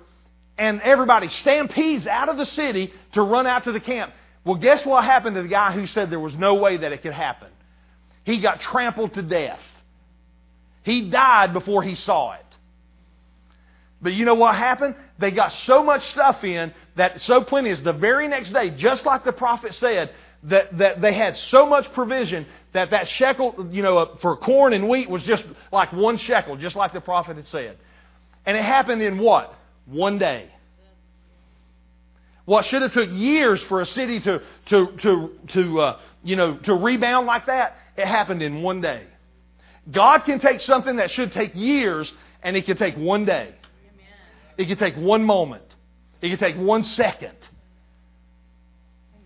[0.57, 4.13] and everybody stampedes out of the city to run out to the camp.
[4.45, 7.03] Well, guess what happened to the guy who said there was no way that it
[7.03, 7.49] could happen?
[8.25, 9.61] He got trampled to death.
[10.83, 12.41] He died before he saw it.
[14.01, 14.97] But you know what happened?
[15.19, 19.25] They got so much stuff in that so plenteous the very next day, just like
[19.25, 20.11] the prophet said,
[20.45, 24.73] that, that they had so much provision that that shekel, you know, uh, for corn
[24.73, 27.79] and wheat was just like one shekel, just like the prophet had said.
[28.45, 29.55] And it happened in what?
[29.87, 30.49] One day.
[32.45, 36.57] What should have took years for a city to, to, to, to uh, you know,
[36.59, 39.05] to rebound like that, it happened in one day.
[39.91, 43.55] God can take something that should take years and it can take one day.
[44.57, 45.65] It can take one moment.
[46.21, 47.37] It can take one second.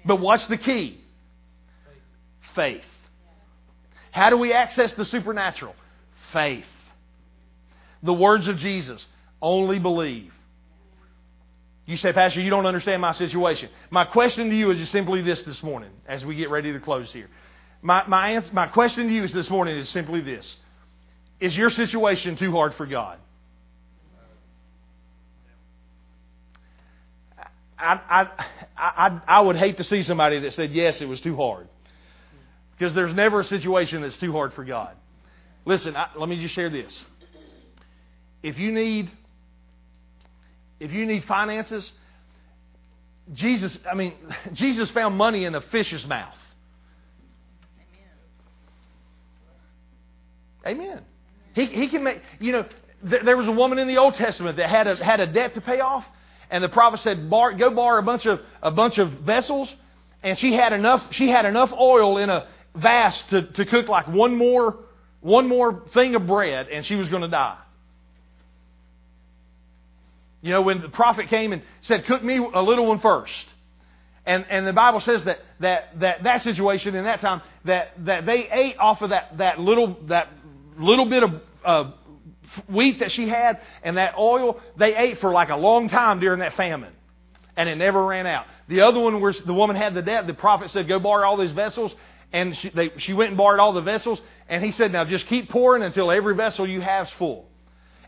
[0.04, 1.00] But what's the key?
[2.54, 2.84] Faith.
[4.12, 5.74] How do we access the supernatural?
[6.32, 6.64] Faith.
[8.02, 9.04] The words of Jesus
[9.42, 10.32] only believe.
[11.86, 13.70] You say, Pastor, you don't understand my situation.
[13.90, 16.80] My question to you is just simply this this morning as we get ready to
[16.80, 17.28] close here.
[17.80, 20.56] My, my, answer, my question to you is this morning is simply this
[21.38, 23.18] Is your situation too hard for God?
[27.78, 28.46] I, I,
[28.76, 31.68] I, I would hate to see somebody that said, yes, it was too hard.
[32.76, 34.96] Because there's never a situation that's too hard for God.
[35.64, 36.98] Listen, I, let me just share this.
[38.42, 39.10] If you need
[40.78, 41.90] if you need finances,
[43.32, 44.14] Jesus, I mean,
[44.52, 46.36] Jesus found money in a fish's mouth.
[50.66, 51.00] Amen.
[51.54, 52.66] He, he can make, you know,
[53.08, 55.54] th- there was a woman in the Old Testament that had a, had a debt
[55.54, 56.04] to pay off,
[56.50, 59.72] and the prophet said, Bar, go borrow a bunch of, a bunch of vessels,
[60.22, 64.08] and she had enough, she had enough oil in a vase to, to cook like
[64.08, 64.76] one more,
[65.20, 67.58] one more thing of bread, and she was going to die.
[70.46, 73.32] You know, when the prophet came and said, Cook me a little one first.
[74.24, 78.26] And, and the Bible says that, that, that that situation in that time, that, that
[78.26, 80.28] they ate off of that, that, little, that
[80.78, 81.30] little bit of
[81.64, 81.90] uh,
[82.68, 86.38] wheat that she had and that oil, they ate for like a long time during
[86.38, 86.92] that famine.
[87.56, 88.46] And it never ran out.
[88.68, 91.36] The other one where the woman had the debt, the prophet said, Go borrow all
[91.36, 91.92] these vessels.
[92.32, 94.20] And she, they, she went and borrowed all the vessels.
[94.48, 97.48] And he said, Now just keep pouring until every vessel you have is full.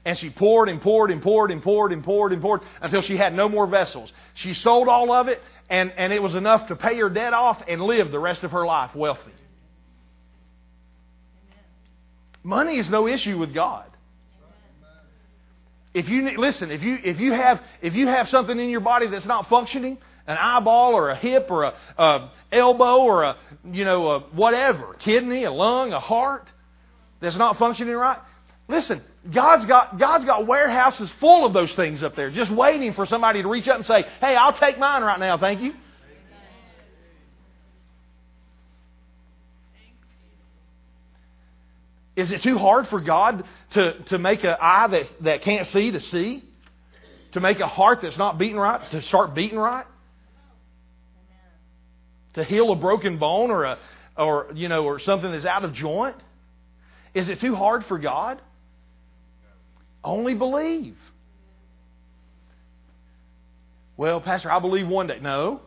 [0.04, 3.16] And she poured and poured and poured and poured and poured and poured until she
[3.16, 4.12] had no more vessels.
[4.34, 7.62] She sold all of it, and, and it was enough to pay her debt off
[7.68, 9.32] and live the rest of her life wealthy.
[12.42, 13.84] Money is no issue with God.
[15.92, 19.08] If you listen, if you if you have if you have something in your body
[19.08, 23.36] that's not functioning, an eyeball or a hip or a, a elbow or a
[23.72, 26.46] you know a whatever, kidney, a lung, a heart
[27.20, 28.18] that's not functioning right,
[28.68, 29.02] listen,
[29.32, 33.42] God's got, God's got warehouses full of those things up there, just waiting for somebody
[33.42, 35.74] to reach up and say, Hey, I'll take mine right now, thank you.
[42.16, 45.92] Is it too hard for God to, to make an eye that, that can't see
[45.92, 46.42] to see?
[47.32, 49.86] To make a heart that's not beating right to start beating right?
[52.34, 53.78] To heal a broken bone or a
[54.16, 56.16] or you know or something that's out of joint?
[57.14, 58.40] Is it too hard for God?
[60.04, 60.96] Only believe.
[63.96, 65.18] Well, Pastor, I believe one day.
[65.20, 65.60] No.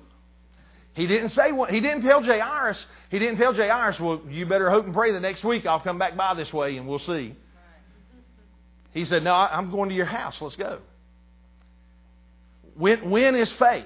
[0.93, 2.85] He didn't say what he didn't tell Jairus.
[3.09, 5.97] He didn't tell Jairus, well, you better hope and pray the next week I'll come
[5.97, 7.35] back by this way and we'll see.
[8.93, 10.37] He said, No, I'm going to your house.
[10.41, 10.79] Let's go.
[12.75, 13.85] When, when is faith?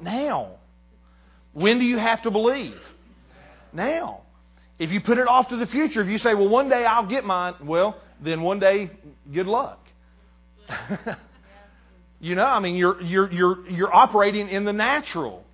[0.00, 0.56] Now.
[1.52, 2.78] When do you have to believe?
[3.72, 4.22] Now.
[4.78, 7.06] If you put it off to the future, if you say, well, one day I'll
[7.06, 8.90] get mine, well, then one day,
[9.32, 9.78] good luck.
[12.20, 15.44] you know, I mean, you're, you're, you're, you're operating in the natural.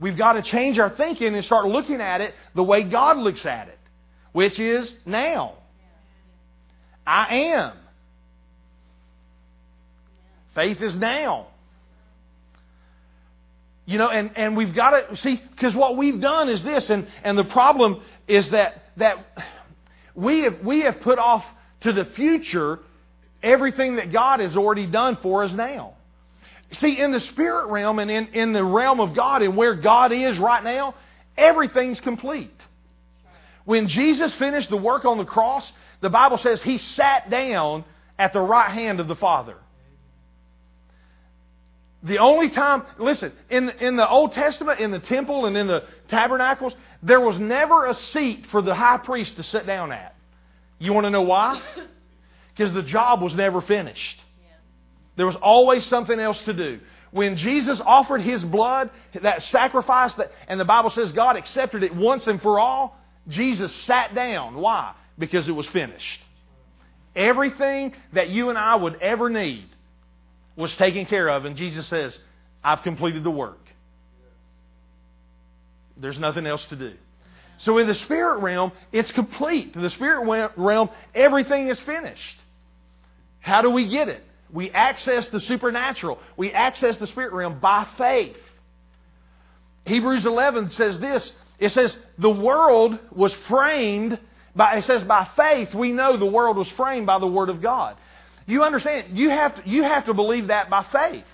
[0.00, 3.44] We've got to change our thinking and start looking at it the way God looks
[3.46, 3.78] at it,
[4.32, 5.54] which is now.
[7.06, 7.72] I am.
[10.54, 11.48] Faith is now.
[13.86, 17.08] You know, and, and we've got to see, because what we've done is this, and,
[17.24, 19.24] and the problem is that, that
[20.18, 21.44] we, have, we have put off
[21.82, 22.80] to the future
[23.40, 25.94] everything that God has already done for us now.
[26.74, 30.12] See, in the spirit realm and in, in the realm of God and where God
[30.12, 30.96] is right now,
[31.36, 32.50] everything's complete.
[33.64, 37.84] When Jesus finished the work on the cross, the Bible says he sat down
[38.18, 39.54] at the right hand of the Father.
[42.02, 45.84] The only time, listen, in, in the Old Testament, in the temple and in the
[46.08, 46.72] tabernacles,
[47.02, 50.14] there was never a seat for the high priest to sit down at.
[50.78, 51.60] You want to know why?
[52.56, 54.20] Because the job was never finished.
[55.14, 56.80] There was always something else to do.
[57.12, 58.90] When Jesus offered his blood,
[59.22, 63.72] that sacrifice, that, and the Bible says God accepted it once and for all, Jesus
[63.84, 64.56] sat down.
[64.56, 64.92] Why?
[65.16, 66.20] Because it was finished.
[67.14, 69.68] Everything that you and I would ever need
[70.58, 72.18] was taken care of, and Jesus says,
[72.62, 73.60] I've completed the work.
[75.96, 76.94] There's nothing else to do.
[77.58, 79.74] So in the spirit realm, it's complete.
[79.74, 82.36] In the spirit realm, everything is finished.
[83.38, 84.22] How do we get it?
[84.52, 86.18] We access the supernatural.
[86.36, 88.36] We access the spirit realm by faith.
[89.86, 91.32] Hebrews 11 says this.
[91.58, 94.18] It says, the world was framed
[94.56, 97.62] by, it says, by faith we know the world was framed by the Word of
[97.62, 97.96] God.
[98.48, 99.18] You understand?
[99.18, 101.24] You have to, you have to believe that by faith.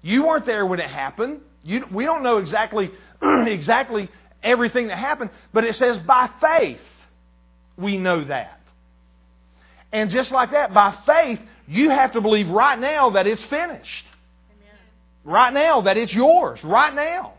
[0.00, 1.42] You weren't there when it happened.
[1.62, 2.90] You, we don't know exactly,
[3.22, 4.08] exactly
[4.42, 6.80] everything that happened, but it says by faith
[7.76, 8.60] we know that.
[9.92, 14.04] And just like that, by faith, you have to believe right now that it's finished.
[14.50, 14.76] Amen.
[15.22, 16.64] Right now, that it's yours.
[16.64, 17.34] Right now.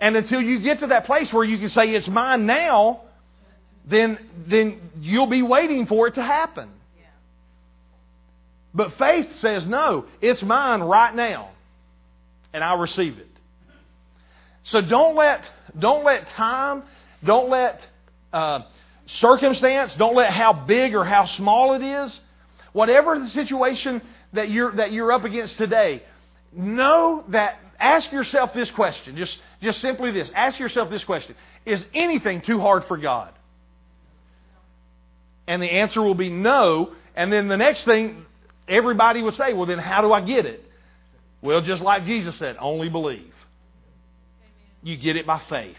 [0.00, 3.02] And until you get to that place where you can say it's mine now,
[3.84, 6.70] then, then you'll be waiting for it to happen.
[8.78, 11.50] But faith says, no, it's mine right now,
[12.52, 13.26] and I receive it.
[14.62, 16.84] So don't let, don't let time,
[17.24, 17.84] don't let
[18.32, 18.60] uh,
[19.06, 22.20] circumstance, don't let how big or how small it is,
[22.72, 24.00] whatever the situation
[24.32, 26.04] that you're, that you're up against today,
[26.52, 31.34] know that, ask yourself this question, just, just simply this, ask yourself this question,
[31.66, 33.32] is anything too hard for God?
[35.48, 36.92] And the answer will be no.
[37.16, 38.24] And then the next thing,
[38.68, 40.64] everybody would say, well, then how do I get it?
[41.40, 43.34] Well, just like Jesus said, only believe.
[44.82, 45.76] You get it by faith.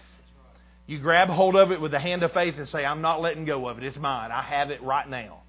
[0.87, 3.45] You grab hold of it with the hand of faith and say, I'm not letting
[3.45, 3.83] go of it.
[3.83, 4.31] It's mine.
[4.31, 5.41] I have it right now.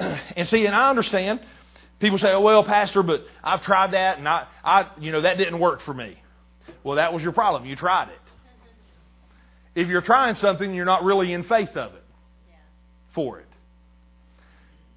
[0.36, 1.40] And see, and I understand.
[1.98, 5.36] People say, oh, well, Pastor, but I've tried that and I, I, you know, that
[5.38, 6.16] didn't work for me.
[6.84, 7.66] Well, that was your problem.
[7.66, 8.18] You tried it.
[9.74, 12.04] If you're trying something, you're not really in faith of it
[13.14, 13.47] for it.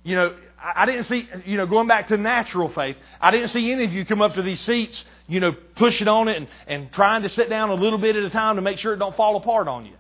[0.04, 3.72] You know, I didn't see, you know, going back to natural faith, I didn't see
[3.72, 6.91] any of you come up to these seats, you know, pushing on it and, and
[6.91, 9.16] trying to sit down a little bit at a time to make sure it don't
[9.16, 9.93] fall apart on you.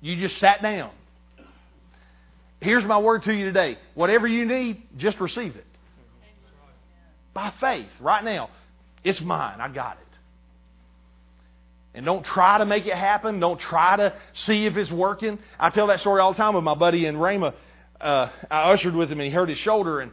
[0.00, 0.90] You just sat down.
[2.60, 3.78] Here's my word to you today.
[3.94, 5.66] Whatever you need, just receive it.
[7.32, 8.50] By faith, right now.
[9.02, 9.60] It's mine.
[9.60, 10.03] I got it.
[11.94, 13.40] And don't try to make it happen.
[13.40, 15.38] Don't try to see if it's working.
[15.58, 17.54] I tell that story all the time with my buddy in Rhema.
[18.00, 20.12] Uh, I ushered with him and he hurt his shoulder and,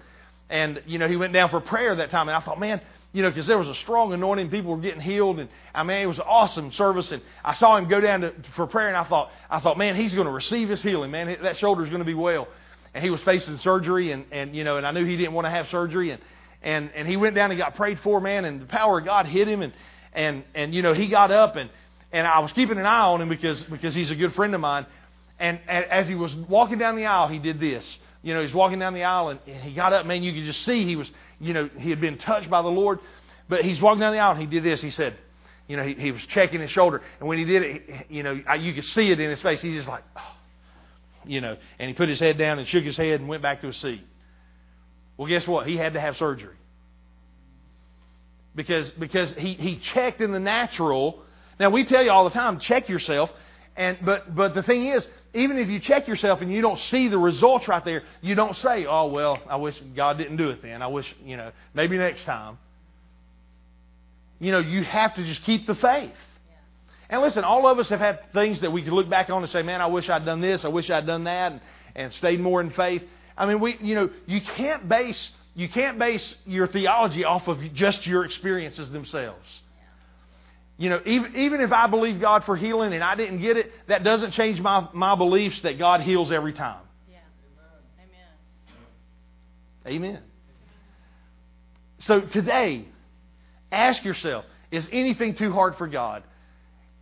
[0.50, 2.28] and, you know, he went down for prayer that time.
[2.28, 2.82] And I thought, man,
[3.14, 5.98] you know, because there was a strong anointing, people were getting healed, and I mean,
[5.98, 7.12] it was an awesome service.
[7.12, 9.96] And I saw him go down to, for prayer, and I thought, I thought, man,
[9.96, 11.38] he's going to receive his healing, man.
[11.42, 12.48] That shoulder's going to be well.
[12.94, 15.46] And he was facing surgery, and and you know, and I knew he didn't want
[15.46, 16.22] to have surgery, and
[16.62, 19.26] and and he went down and got prayed for, man, and the power of God
[19.26, 19.74] hit him, and
[20.14, 21.70] and and you know he got up and
[22.12, 24.62] and I was keeping an eye on him because because he's a good friend of
[24.62, 24.86] mine.
[25.40, 27.98] And, and as he was walking down the aisle, he did this.
[28.22, 30.06] You know, he's walking down the aisle and, and he got up.
[30.06, 31.10] Man, you could just see he was,
[31.40, 33.00] you know, he had been touched by the Lord.
[33.50, 34.82] But he's walking down the aisle and he did this.
[34.82, 35.16] He said,
[35.68, 38.24] you know, he, he was checking his shoulder, and when he did it, he, you
[38.24, 39.62] know, I, you could see it in his face.
[39.62, 40.36] He's just like, oh,
[41.26, 43.62] you know, and he put his head down and shook his head and went back
[43.62, 44.04] to his seat.
[45.18, 45.68] Well, guess what?
[45.68, 46.56] He had to have surgery.
[48.56, 51.24] Because, because he, he checked in the natural.
[51.60, 53.32] Now, we tell you all the time, check yourself.
[53.76, 57.08] And, but, but the thing is, even if you check yourself and you don't see
[57.08, 60.62] the results right there, you don't say, oh, well, I wish God didn't do it
[60.62, 60.82] then.
[60.82, 62.58] I wish, you know, maybe next time.
[64.40, 66.12] You know, you have to just keep the faith.
[67.10, 69.52] And listen, all of us have had things that we can look back on and
[69.52, 71.62] say, man, I wish I'd done this, I wish I'd done that, and,
[71.96, 73.04] and stayed more in faith.
[73.38, 77.60] I mean, we, you know, you can't base, you can't base your theology off of
[77.74, 79.62] just your experiences themselves.
[80.78, 83.72] You know, even, even if I believe God for healing and I didn't get it,
[83.88, 86.82] that doesn't change my, my beliefs that God heals every time.
[87.08, 87.18] Yeah.
[89.86, 89.96] Amen.
[89.96, 90.24] Amen.
[92.00, 92.86] So today,
[93.72, 96.24] ask yourself, is anything too hard for God?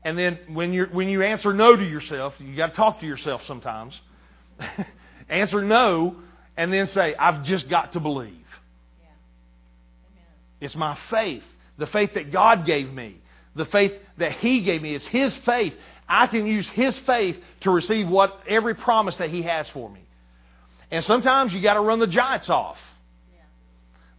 [0.03, 3.05] And then when you when you answer no to yourself, you got to talk to
[3.05, 3.99] yourself sometimes.
[5.29, 6.17] answer no,
[6.59, 8.33] and then say, "I've just got to believe."
[9.01, 9.07] Yeah.
[10.59, 11.43] It's my faith,
[11.77, 13.21] the faith that God gave me,
[13.55, 14.93] the faith that He gave me.
[14.93, 15.73] It's His faith.
[16.07, 20.01] I can use His faith to receive what every promise that He has for me.
[20.91, 22.77] And sometimes you got to run the giants off.
[23.33, 23.41] Yeah.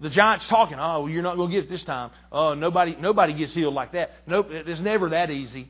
[0.00, 0.78] The giant's talking.
[0.80, 2.10] Oh, you're not going to get it this time.
[2.32, 4.12] Oh, nobody, nobody gets healed like that.
[4.26, 5.68] Nope, it's never that easy.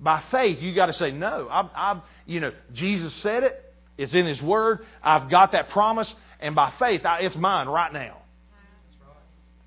[0.00, 1.48] By faith, you got to say no.
[1.50, 3.71] I, I, you know, Jesus said it.
[3.96, 4.80] It's in His Word.
[5.02, 8.18] I've got that promise, and by faith, I, it's mine right now.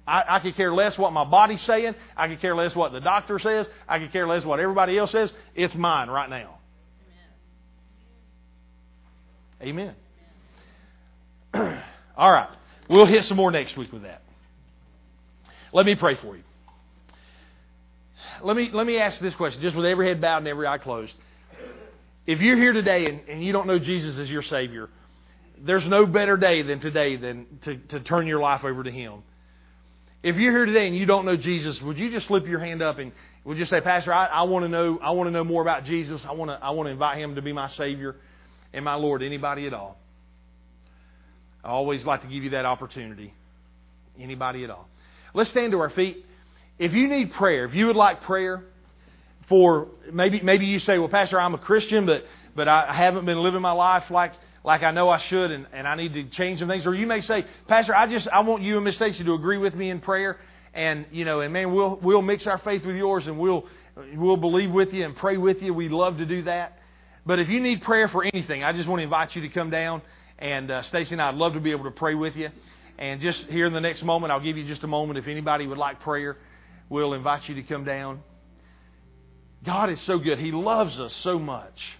[0.07, 1.95] I, I could care less what my body's saying.
[2.15, 3.67] I could care less what the doctor says.
[3.87, 5.31] I could care less what everybody else says.
[5.55, 6.59] It's mine right now.
[9.61, 9.95] Amen.
[12.17, 12.49] All right.
[12.87, 14.21] We'll hit some more next week with that.
[15.73, 16.43] Let me pray for you.
[18.43, 20.77] Let me, let me ask this question, just with every head bowed and every eye
[20.77, 21.13] closed.
[22.27, 24.89] If you're here today and, and you don't know Jesus as your Savior,
[25.59, 29.23] there's no better day than today than to, to turn your life over to Him.
[30.23, 32.81] If you're here today and you don't know Jesus, would you just slip your hand
[32.81, 33.11] up and
[33.43, 35.85] would you say, Pastor, I, I want to know I want to know more about
[35.85, 36.25] Jesus.
[36.25, 38.15] I want to I want to invite Him to be my Savior
[38.73, 39.21] and my Lord.
[39.21, 39.97] Anybody at all?
[41.63, 43.33] I always like to give you that opportunity.
[44.19, 44.87] Anybody at all?
[45.35, 46.25] Let's stand to our feet.
[46.79, 48.63] If you need prayer, if you would like prayer
[49.47, 52.25] for maybe maybe you say, Well, Pastor, I'm a Christian, but
[52.55, 54.33] but I haven't been living my life like
[54.63, 56.85] like I know I should and, and I need to change some things.
[56.85, 59.57] Or you may say, Pastor, I just I want you and Miss Stacy to agree
[59.57, 60.39] with me in prayer
[60.73, 63.65] and you know, and man, we'll we'll mix our faith with yours and we'll
[64.15, 65.73] we'll believe with you and pray with you.
[65.73, 66.79] We'd love to do that.
[67.25, 69.69] But if you need prayer for anything, I just want to invite you to come
[69.69, 70.01] down.
[70.37, 72.49] And uh, Stacy and I'd love to be able to pray with you.
[72.97, 75.17] And just here in the next moment, I'll give you just a moment.
[75.17, 76.37] If anybody would like prayer,
[76.89, 78.21] we'll invite you to come down.
[79.65, 80.39] God is so good.
[80.39, 81.97] He loves us so much.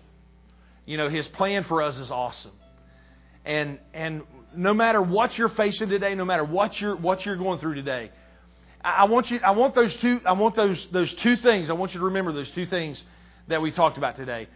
[0.86, 2.52] You know, His plan for us is awesome.
[3.44, 4.24] And and
[4.56, 8.12] no matter what you're facing today, no matter what you're what you're going through today,
[8.84, 11.70] I want you I want those two I want those those two things.
[11.70, 13.04] I want you to remember those two things
[13.48, 14.48] that we talked about today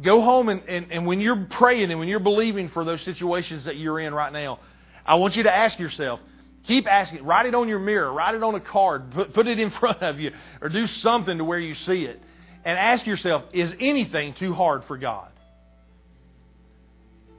[0.00, 3.64] go home and, and, and when you're praying and when you're believing for those situations
[3.64, 4.60] that you're in right now,
[5.04, 6.20] I want you to ask yourself,
[6.66, 9.58] keep asking, write it on your mirror, write it on a card, put, put it
[9.58, 12.20] in front of you, or do something to where you see it.
[12.64, 15.28] And ask yourself, is anything too hard for God?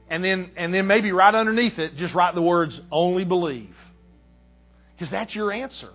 [0.09, 3.75] And then, and then maybe right underneath it, just write the words, only believe.
[4.95, 5.89] Because that's your answer.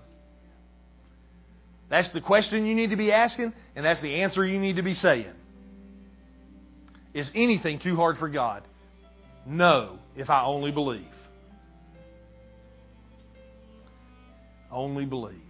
[1.91, 4.83] That's the question you need to be asking, and that's the answer you need to
[4.83, 5.33] be saying.
[7.14, 8.62] Is anything too hard for God?
[9.47, 11.07] No, if I only believe.
[14.70, 15.40] Only believe.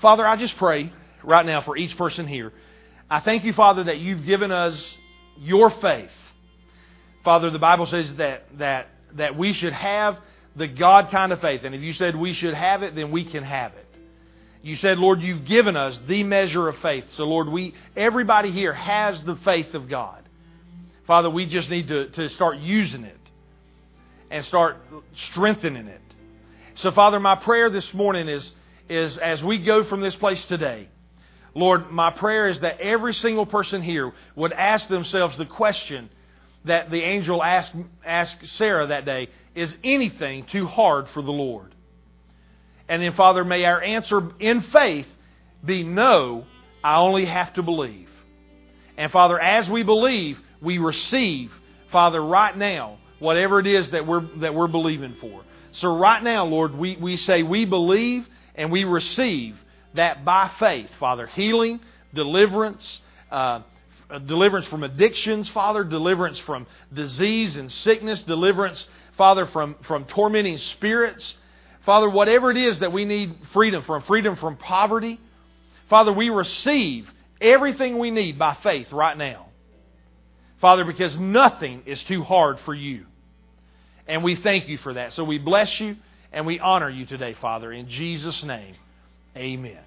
[0.00, 2.52] Father, I just pray right now for each person here.
[3.10, 4.94] I thank you, Father, that you've given us
[5.38, 6.10] your faith.
[7.24, 10.18] Father, the Bible says that, that, that we should have
[10.54, 11.62] the God kind of faith.
[11.64, 13.86] And if you said we should have it, then we can have it.
[14.62, 17.04] You said, Lord, you've given us the measure of faith.
[17.10, 20.22] So, Lord, we everybody here has the faith of God.
[21.06, 23.18] Father, we just need to, to start using it
[24.28, 24.78] and start
[25.14, 26.00] strengthening it.
[26.76, 28.52] So, Father, my prayer this morning is,
[28.90, 30.88] is as we go from this place today,
[31.54, 36.10] Lord, my prayer is that every single person here would ask themselves the question
[36.66, 37.74] that the angel asked,
[38.04, 41.74] asked Sarah that day Is anything too hard for the Lord?
[42.90, 45.06] And then, Father, may our answer in faith
[45.64, 46.44] be no,
[46.84, 48.10] I only have to believe.
[48.98, 51.50] And Father, as we believe, we receive,
[51.90, 55.42] Father, right now, whatever it is that we're, that we're believing for.
[55.76, 59.58] So right now, Lord, we, we say we believe and we receive
[59.94, 61.80] that by faith, Father, healing,
[62.14, 63.00] deliverance,
[63.30, 63.60] uh,
[64.24, 71.34] deliverance from addictions, Father, deliverance from disease and sickness, deliverance, Father, from, from tormenting spirits.
[71.84, 75.20] Father, whatever it is that we need freedom from, freedom from poverty,
[75.90, 77.06] Father, we receive
[77.38, 79.46] everything we need by faith right now.
[80.62, 83.04] Father, because nothing is too hard for you.
[84.06, 85.12] And we thank you for that.
[85.12, 85.96] So we bless you
[86.32, 87.72] and we honor you today, Father.
[87.72, 88.74] In Jesus' name,
[89.36, 89.78] amen.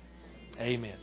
[0.60, 0.98] Amen.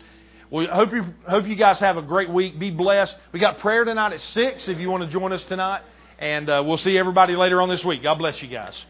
[0.51, 2.59] Well, hope you hope you guys have a great week.
[2.59, 3.17] Be blessed.
[3.33, 4.69] We got prayer tonight at six.
[4.69, 5.83] If you want to join us tonight,
[6.19, 8.03] and uh, we'll see everybody later on this week.
[8.03, 8.81] God bless you guys.